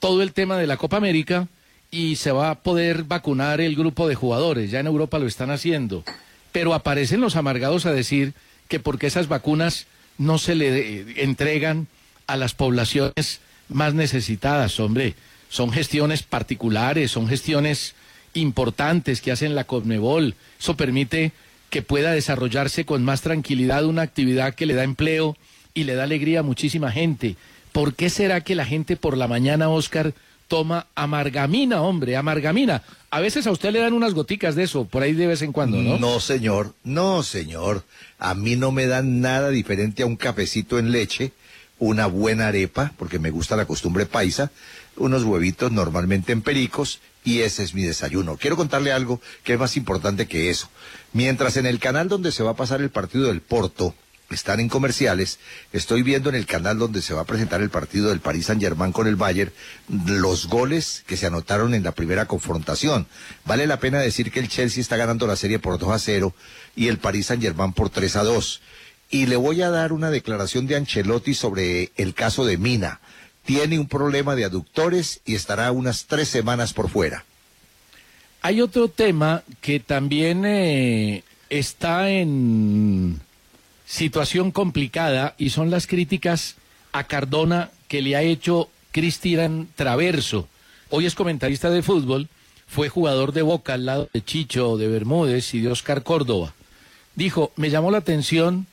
todo 0.00 0.22
el 0.22 0.32
tema 0.32 0.56
de 0.56 0.66
la 0.66 0.78
Copa 0.78 0.96
América 0.96 1.48
y 1.90 2.16
se 2.16 2.32
va 2.32 2.50
a 2.50 2.62
poder 2.62 3.04
vacunar 3.04 3.60
el 3.60 3.76
grupo 3.76 4.08
de 4.08 4.14
jugadores. 4.14 4.70
Ya 4.70 4.80
en 4.80 4.86
Europa 4.86 5.18
lo 5.18 5.26
están 5.26 5.50
haciendo. 5.50 6.04
Pero 6.52 6.72
aparecen 6.72 7.20
los 7.20 7.36
amargados 7.36 7.84
a 7.84 7.92
decir 7.92 8.32
que 8.68 8.80
porque 8.80 9.08
esas 9.08 9.28
vacunas 9.28 9.86
no 10.16 10.38
se 10.38 10.54
le 10.54 11.22
entregan 11.22 11.88
a 12.26 12.36
las 12.36 12.54
poblaciones 12.54 13.40
más 13.68 13.94
necesitadas, 13.94 14.78
hombre. 14.80 15.14
Son 15.48 15.70
gestiones 15.70 16.22
particulares, 16.22 17.10
son 17.10 17.28
gestiones 17.28 17.94
importantes 18.34 19.20
que 19.20 19.32
hacen 19.32 19.54
la 19.54 19.64
CONMEBOL. 19.64 20.34
Eso 20.60 20.76
permite 20.76 21.32
que 21.70 21.82
pueda 21.82 22.12
desarrollarse 22.12 22.84
con 22.84 23.04
más 23.04 23.22
tranquilidad 23.22 23.84
una 23.84 24.02
actividad 24.02 24.54
que 24.54 24.66
le 24.66 24.74
da 24.74 24.84
empleo 24.84 25.36
y 25.74 25.84
le 25.84 25.94
da 25.94 26.04
alegría 26.04 26.40
a 26.40 26.44
muchísima 26.44 26.90
gente. 26.92 27.36
¿Por 27.72 27.94
qué 27.94 28.08
será 28.10 28.40
que 28.40 28.54
la 28.54 28.64
gente 28.64 28.96
por 28.96 29.16
la 29.16 29.28
mañana, 29.28 29.68
Oscar, 29.68 30.14
toma 30.48 30.86
amargamina, 30.94 31.82
hombre, 31.82 32.16
amargamina? 32.16 32.82
A 33.10 33.20
veces 33.20 33.46
a 33.46 33.50
usted 33.50 33.72
le 33.72 33.80
dan 33.80 33.92
unas 33.92 34.14
goticas 34.14 34.54
de 34.54 34.64
eso, 34.64 34.84
por 34.86 35.02
ahí 35.02 35.12
de 35.12 35.26
vez 35.26 35.42
en 35.42 35.52
cuando, 35.52 35.78
¿no? 35.82 35.98
No, 35.98 36.20
señor, 36.20 36.74
no, 36.84 37.22
señor. 37.22 37.84
A 38.18 38.34
mí 38.34 38.56
no 38.56 38.72
me 38.72 38.86
dan 38.86 39.20
nada 39.20 39.50
diferente 39.50 40.02
a 40.02 40.06
un 40.06 40.16
cafecito 40.16 40.78
en 40.78 40.92
leche 40.92 41.32
una 41.78 42.06
buena 42.06 42.48
arepa, 42.48 42.92
porque 42.96 43.18
me 43.18 43.30
gusta 43.30 43.56
la 43.56 43.66
costumbre 43.66 44.06
paisa, 44.06 44.50
unos 44.96 45.24
huevitos 45.24 45.72
normalmente 45.72 46.32
en 46.32 46.42
pericos, 46.42 47.00
y 47.24 47.40
ese 47.40 47.64
es 47.64 47.74
mi 47.74 47.82
desayuno. 47.82 48.36
Quiero 48.36 48.56
contarle 48.56 48.92
algo 48.92 49.20
que 49.42 49.54
es 49.54 49.58
más 49.58 49.76
importante 49.76 50.26
que 50.26 50.48
eso. 50.48 50.68
Mientras 51.12 51.56
en 51.56 51.66
el 51.66 51.78
canal 51.78 52.08
donde 52.08 52.32
se 52.32 52.42
va 52.42 52.52
a 52.52 52.56
pasar 52.56 52.80
el 52.80 52.90
partido 52.90 53.28
del 53.28 53.40
Porto, 53.40 53.94
están 54.30 54.58
en 54.58 54.68
comerciales, 54.68 55.38
estoy 55.72 56.02
viendo 56.02 56.28
en 56.28 56.34
el 56.34 56.46
canal 56.46 56.78
donde 56.78 57.02
se 57.02 57.14
va 57.14 57.22
a 57.22 57.26
presentar 57.26 57.60
el 57.62 57.70
partido 57.70 58.08
del 58.08 58.20
Paris 58.20 58.46
Saint 58.46 58.60
Germain 58.60 58.92
con 58.92 59.06
el 59.06 59.14
Bayern 59.14 59.52
los 60.06 60.48
goles 60.48 61.04
que 61.06 61.16
se 61.16 61.26
anotaron 61.26 61.74
en 61.74 61.84
la 61.84 61.92
primera 61.92 62.26
confrontación. 62.26 63.06
Vale 63.44 63.66
la 63.66 63.78
pena 63.78 64.00
decir 64.00 64.32
que 64.32 64.40
el 64.40 64.48
Chelsea 64.48 64.80
está 64.80 64.96
ganando 64.96 65.26
la 65.26 65.36
serie 65.36 65.58
por 65.58 65.78
2 65.78 65.90
a 65.90 65.98
0 65.98 66.34
y 66.74 66.88
el 66.88 66.98
Paris 66.98 67.26
Saint 67.26 67.42
Germain 67.42 67.72
por 67.72 67.90
3 67.90 68.16
a 68.16 68.24
2 68.24 68.60
y 69.10 69.26
le 69.26 69.36
voy 69.36 69.62
a 69.62 69.70
dar 69.70 69.92
una 69.92 70.10
declaración 70.10 70.66
de 70.66 70.76
Ancelotti 70.76 71.34
sobre 71.34 71.92
el 71.96 72.14
caso 72.14 72.44
de 72.44 72.58
Mina. 72.58 73.00
Tiene 73.44 73.78
un 73.78 73.86
problema 73.86 74.34
de 74.34 74.44
aductores 74.44 75.20
y 75.24 75.34
estará 75.34 75.70
unas 75.70 76.06
tres 76.06 76.28
semanas 76.28 76.72
por 76.72 76.90
fuera. 76.90 77.24
Hay 78.42 78.60
otro 78.60 78.88
tema 78.88 79.42
que 79.60 79.80
también 79.80 80.44
eh, 80.44 81.22
está 81.48 82.10
en 82.10 83.20
situación 83.86 84.50
complicada 84.50 85.34
y 85.38 85.50
son 85.50 85.70
las 85.70 85.86
críticas 85.86 86.56
a 86.92 87.04
Cardona 87.04 87.70
que 87.88 88.02
le 88.02 88.16
ha 88.16 88.22
hecho 88.22 88.68
Cristian 88.90 89.68
Traverso. 89.76 90.48
Hoy 90.90 91.06
es 91.06 91.14
comentarista 91.14 91.70
de 91.70 91.82
fútbol, 91.82 92.28
fue 92.66 92.88
jugador 92.88 93.32
de 93.32 93.42
Boca 93.42 93.74
al 93.74 93.86
lado 93.86 94.08
de 94.12 94.24
Chicho, 94.24 94.76
de 94.76 94.88
Bermúdez 94.88 95.54
y 95.54 95.60
de 95.60 95.70
Oscar 95.70 96.02
Córdoba. 96.02 96.52
Dijo, 97.14 97.52
me 97.56 97.70
llamó 97.70 97.90
la 97.90 97.98
atención 97.98 98.66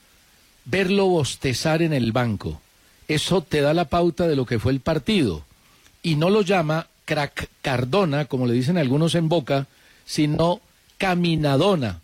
verlo 0.65 1.05
bostezar 1.05 1.81
en 1.81 1.93
el 1.93 2.11
banco. 2.11 2.61
Eso 3.07 3.41
te 3.41 3.61
da 3.61 3.73
la 3.73 3.85
pauta 3.85 4.27
de 4.27 4.35
lo 4.35 4.45
que 4.45 4.59
fue 4.59 4.71
el 4.71 4.79
partido. 4.79 5.43
Y 6.01 6.15
no 6.15 6.29
lo 6.29 6.41
llama 6.41 6.87
crack 7.05 7.49
Cardona, 7.61 8.25
como 8.25 8.45
le 8.45 8.53
dicen 8.53 8.77
algunos 8.77 9.15
en 9.15 9.29
boca, 9.29 9.67
sino 10.05 10.61
caminadona. 10.97 12.01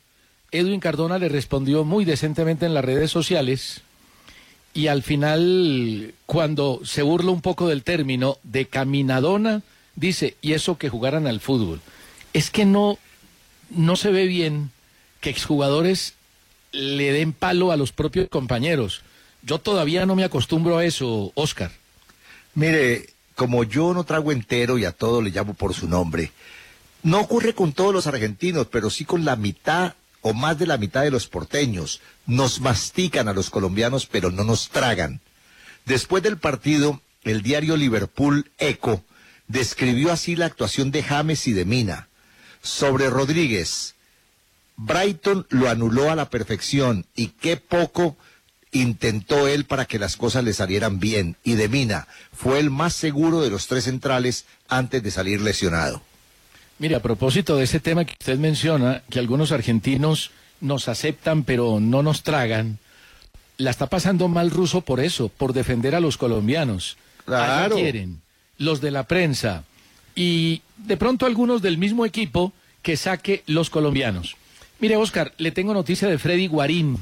Edwin 0.51 0.79
Cardona 0.79 1.17
le 1.19 1.29
respondió 1.29 1.83
muy 1.83 2.05
decentemente 2.05 2.65
en 2.65 2.73
las 2.73 2.83
redes 2.83 3.11
sociales 3.11 3.81
y 4.73 4.87
al 4.87 5.03
final, 5.03 6.13
cuando 6.25 6.81
se 6.83 7.01
burla 7.01 7.31
un 7.31 7.41
poco 7.41 7.67
del 7.67 7.83
término 7.83 8.37
de 8.43 8.65
caminadona, 8.65 9.61
dice, 9.95 10.35
y 10.41 10.53
eso 10.53 10.77
que 10.77 10.89
jugaran 10.89 11.27
al 11.27 11.39
fútbol. 11.39 11.81
Es 12.33 12.51
que 12.51 12.65
no, 12.65 12.97
no 13.69 13.95
se 13.95 14.11
ve 14.11 14.25
bien 14.25 14.71
que 15.21 15.29
exjugadores 15.29 16.13
le 16.71 17.11
den 17.11 17.33
palo 17.33 17.71
a 17.71 17.77
los 17.77 17.91
propios 17.91 18.29
compañeros. 18.29 19.01
Yo 19.41 19.59
todavía 19.59 20.05
no 20.05 20.15
me 20.15 20.23
acostumbro 20.23 20.77
a 20.77 20.85
eso, 20.85 21.31
Oscar. 21.35 21.71
Mire, 22.55 23.09
como 23.35 23.63
yo 23.63 23.93
no 23.93 24.03
trago 24.03 24.31
entero 24.31 24.77
y 24.77 24.85
a 24.85 24.91
todo 24.91 25.21
le 25.21 25.29
llamo 25.29 25.53
por 25.53 25.73
su 25.73 25.87
nombre, 25.87 26.31
no 27.03 27.21
ocurre 27.21 27.53
con 27.53 27.71
todos 27.71 27.93
los 27.93 28.07
argentinos, 28.07 28.67
pero 28.67 28.89
sí 28.89 29.05
con 29.05 29.23
la 29.23 29.35
mitad 29.35 29.93
o 30.21 30.33
más 30.33 30.59
de 30.59 30.67
la 30.67 30.77
mitad 30.77 31.03
de 31.03 31.11
los 31.11 31.27
porteños. 31.27 32.01
Nos 32.25 32.59
mastican 32.59 33.27
a 33.27 33.33
los 33.33 33.49
colombianos, 33.49 34.05
pero 34.05 34.31
no 34.31 34.43
nos 34.43 34.69
tragan. 34.69 35.21
Después 35.85 36.21
del 36.21 36.37
partido, 36.37 37.01
el 37.23 37.41
diario 37.41 37.77
Liverpool 37.77 38.51
Eco 38.57 39.03
describió 39.47 40.11
así 40.11 40.35
la 40.35 40.45
actuación 40.45 40.91
de 40.91 41.03
James 41.03 41.47
y 41.47 41.53
de 41.53 41.65
Mina. 41.65 42.09
Sobre 42.61 43.09
Rodríguez, 43.09 43.95
Brighton 44.81 45.45
lo 45.49 45.69
anuló 45.69 46.09
a 46.09 46.15
la 46.15 46.29
perfección 46.29 47.05
y 47.13 47.27
qué 47.27 47.57
poco 47.57 48.15
intentó 48.71 49.47
él 49.47 49.65
para 49.65 49.83
que 49.85 49.99
las 49.99 50.15
cosas 50.15 50.45
le 50.45 50.53
salieran 50.53 50.99
bien. 50.99 51.35
Y 51.43 51.55
de 51.55 51.67
Mina 51.67 52.07
fue 52.31 52.59
el 52.59 52.69
más 52.69 52.93
seguro 52.93 53.41
de 53.41 53.49
los 53.49 53.67
tres 53.67 53.83
centrales 53.83 54.45
antes 54.69 55.03
de 55.03 55.11
salir 55.11 55.41
lesionado. 55.41 56.01
Mire, 56.77 56.95
a 56.95 57.01
propósito 57.01 57.57
de 57.57 57.65
ese 57.65 57.81
tema 57.81 58.05
que 58.05 58.13
usted 58.13 58.37
menciona, 58.37 59.03
que 59.09 59.19
algunos 59.19 59.51
argentinos 59.51 60.31
nos 60.61 60.87
aceptan 60.87 61.43
pero 61.43 61.81
no 61.81 62.01
nos 62.01 62.23
tragan, 62.23 62.79
la 63.57 63.71
está 63.71 63.87
pasando 63.87 64.29
mal 64.29 64.49
ruso 64.49 64.79
por 64.79 65.01
eso, 65.01 65.27
por 65.27 65.51
defender 65.51 65.93
a 65.93 65.99
los 65.99 66.15
colombianos. 66.17 66.97
Claro. 67.25 67.75
quieren 67.75 68.21
los 68.57 68.81
de 68.81 68.91
la 68.91 69.03
prensa 69.03 69.63
y 70.15 70.61
de 70.77 70.97
pronto 70.97 71.25
algunos 71.25 71.61
del 71.61 71.77
mismo 71.77 72.05
equipo 72.05 72.53
que 72.81 72.97
saque 72.97 73.43
los 73.45 73.69
colombianos. 73.69 74.35
Mire, 74.79 74.95
Oscar, 74.95 75.33
le 75.37 75.51
tengo 75.51 75.73
noticia 75.73 76.07
de 76.07 76.17
Freddy 76.17 76.47
Guarín. 76.47 76.97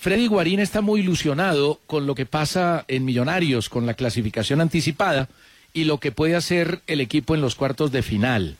Freddy 0.00 0.26
Guarín 0.26 0.58
está 0.58 0.80
muy 0.80 1.00
ilusionado 1.00 1.80
con 1.86 2.06
lo 2.06 2.14
que 2.16 2.26
pasa 2.26 2.84
en 2.88 3.04
Millonarios, 3.04 3.68
con 3.68 3.86
la 3.86 3.94
clasificación 3.94 4.60
anticipada 4.60 5.28
y 5.72 5.84
lo 5.84 5.98
que 5.98 6.10
puede 6.10 6.34
hacer 6.34 6.80
el 6.88 7.00
equipo 7.00 7.36
en 7.36 7.40
los 7.40 7.54
cuartos 7.54 7.92
de 7.92 8.02
final. 8.02 8.56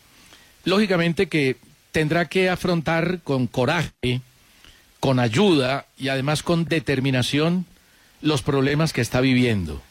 Lógicamente 0.65 1.27
que 1.29 1.57
tendrá 1.91 2.29
que 2.29 2.49
afrontar 2.49 3.21
con 3.25 3.49
coraje, 3.49 4.21
con 5.01 5.19
ayuda 5.19 5.87
y 5.97 6.09
además 6.09 6.45
con 6.45 6.65
determinación 6.65 7.67
los 8.21 8.43
problemas 8.43 8.93
que 8.93 9.01
está 9.01 9.21
viviendo. 9.21 9.83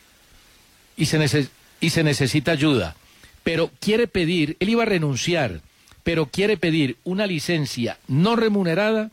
Y 0.96 1.08
se, 1.08 1.50
y 1.82 1.90
se 1.90 2.04
necesita 2.04 2.54
ayuda. 2.54 2.96
Pero 3.44 3.72
quiere 3.82 4.08
pedir, 4.08 4.56
él 4.62 4.70
iba 4.70 4.84
a 4.84 4.88
renunciar, 4.88 5.62
pero 6.08 6.28
quiere 6.28 6.56
pedir 6.56 6.96
una 7.04 7.28
licencia 7.28 7.98
no 8.08 8.38
remunerada 8.38 9.12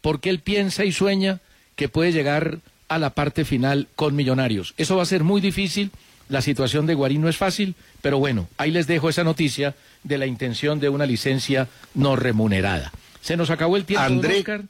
porque 0.00 0.30
él 0.30 0.38
piensa 0.38 0.84
y 0.84 0.92
sueña 0.92 1.40
que 1.74 1.88
puede 1.88 2.12
llegar 2.12 2.58
a 2.86 3.00
la 3.00 3.10
parte 3.10 3.44
final 3.44 3.88
con 3.96 4.14
Millonarios. 4.14 4.72
Eso 4.76 4.94
va 4.94 5.02
a 5.02 5.06
ser 5.06 5.24
muy 5.24 5.40
difícil, 5.40 5.90
la 6.28 6.42
situación 6.42 6.86
de 6.86 6.94
Guarín 6.94 7.20
no 7.20 7.28
es 7.28 7.36
fácil, 7.36 7.74
pero 8.00 8.20
bueno, 8.20 8.48
ahí 8.58 8.70
les 8.70 8.86
dejo 8.86 9.08
esa 9.08 9.24
noticia 9.24 9.74
de 10.04 10.18
la 10.18 10.26
intención 10.26 10.78
de 10.78 10.88
una 10.88 11.04
licencia 11.04 11.66
no 11.94 12.14
remunerada. 12.14 12.92
Se 13.22 13.36
nos 13.36 13.50
acabó 13.50 13.76
el 13.76 13.84
tiempo, 13.84 14.04
André... 14.04 14.38
Oscar. 14.38 14.62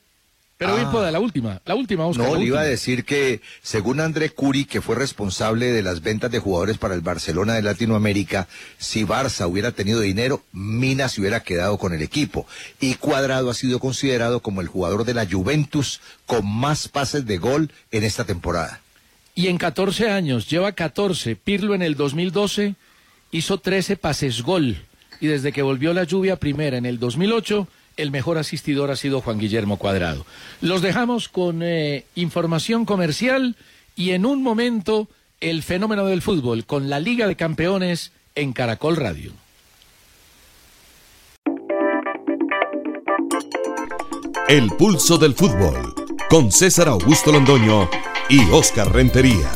Pero 0.58 0.74
bien, 0.74 0.90
pueda, 0.90 1.10
la 1.10 1.20
última, 1.20 1.60
la 1.66 1.74
última, 1.74 2.06
Oscar. 2.06 2.28
No, 2.28 2.36
le 2.36 2.46
iba 2.46 2.60
a 2.60 2.64
decir 2.64 3.04
que 3.04 3.42
según 3.60 4.00
André 4.00 4.30
Curi, 4.30 4.64
que 4.64 4.80
fue 4.80 4.96
responsable 4.96 5.66
de 5.66 5.82
las 5.82 6.00
ventas 6.00 6.30
de 6.30 6.38
jugadores 6.38 6.78
para 6.78 6.94
el 6.94 7.02
Barcelona 7.02 7.54
de 7.54 7.62
Latinoamérica, 7.62 8.48
si 8.78 9.04
Barça 9.04 9.46
hubiera 9.46 9.72
tenido 9.72 10.00
dinero, 10.00 10.42
Mina 10.52 11.10
se 11.10 11.20
hubiera 11.20 11.40
quedado 11.40 11.76
con 11.76 11.92
el 11.92 12.00
equipo. 12.00 12.46
Y 12.80 12.94
Cuadrado 12.94 13.50
ha 13.50 13.54
sido 13.54 13.80
considerado 13.80 14.40
como 14.40 14.62
el 14.62 14.68
jugador 14.68 15.04
de 15.04 15.12
la 15.12 15.26
Juventus 15.30 16.00
con 16.24 16.46
más 16.46 16.88
pases 16.88 17.26
de 17.26 17.36
gol 17.36 17.70
en 17.90 18.04
esta 18.04 18.24
temporada. 18.24 18.80
Y 19.34 19.48
en 19.48 19.58
14 19.58 20.08
años, 20.08 20.48
lleva 20.48 20.72
14. 20.72 21.36
Pirlo 21.36 21.74
en 21.74 21.82
el 21.82 21.96
2012 21.96 22.76
hizo 23.30 23.58
13 23.58 23.98
pases 23.98 24.40
gol. 24.40 24.78
Y 25.20 25.26
desde 25.26 25.52
que 25.52 25.60
volvió 25.60 25.92
la 25.92 26.04
lluvia 26.04 26.36
primera 26.36 26.78
en 26.78 26.86
el 26.86 26.98
2008 26.98 27.68
el 27.96 28.10
mejor 28.10 28.38
asistidor 28.38 28.90
ha 28.90 28.96
sido 28.96 29.20
Juan 29.20 29.38
Guillermo 29.38 29.76
Cuadrado. 29.78 30.26
Los 30.60 30.82
dejamos 30.82 31.28
con 31.28 31.62
eh, 31.62 32.04
información 32.14 32.84
comercial 32.84 33.56
y 33.94 34.10
en 34.10 34.26
un 34.26 34.42
momento 34.42 35.08
el 35.40 35.62
fenómeno 35.62 36.06
del 36.06 36.22
fútbol 36.22 36.64
con 36.64 36.90
la 36.90 37.00
Liga 37.00 37.26
de 37.26 37.36
Campeones 37.36 38.12
en 38.34 38.52
Caracol 38.52 38.96
Radio. 38.96 39.32
El 44.48 44.70
pulso 44.78 45.18
del 45.18 45.34
fútbol 45.34 45.94
con 46.28 46.52
César 46.52 46.88
Augusto 46.88 47.32
Londoño 47.32 47.88
y 48.28 48.40
Oscar 48.50 48.92
Rentería. 48.92 49.50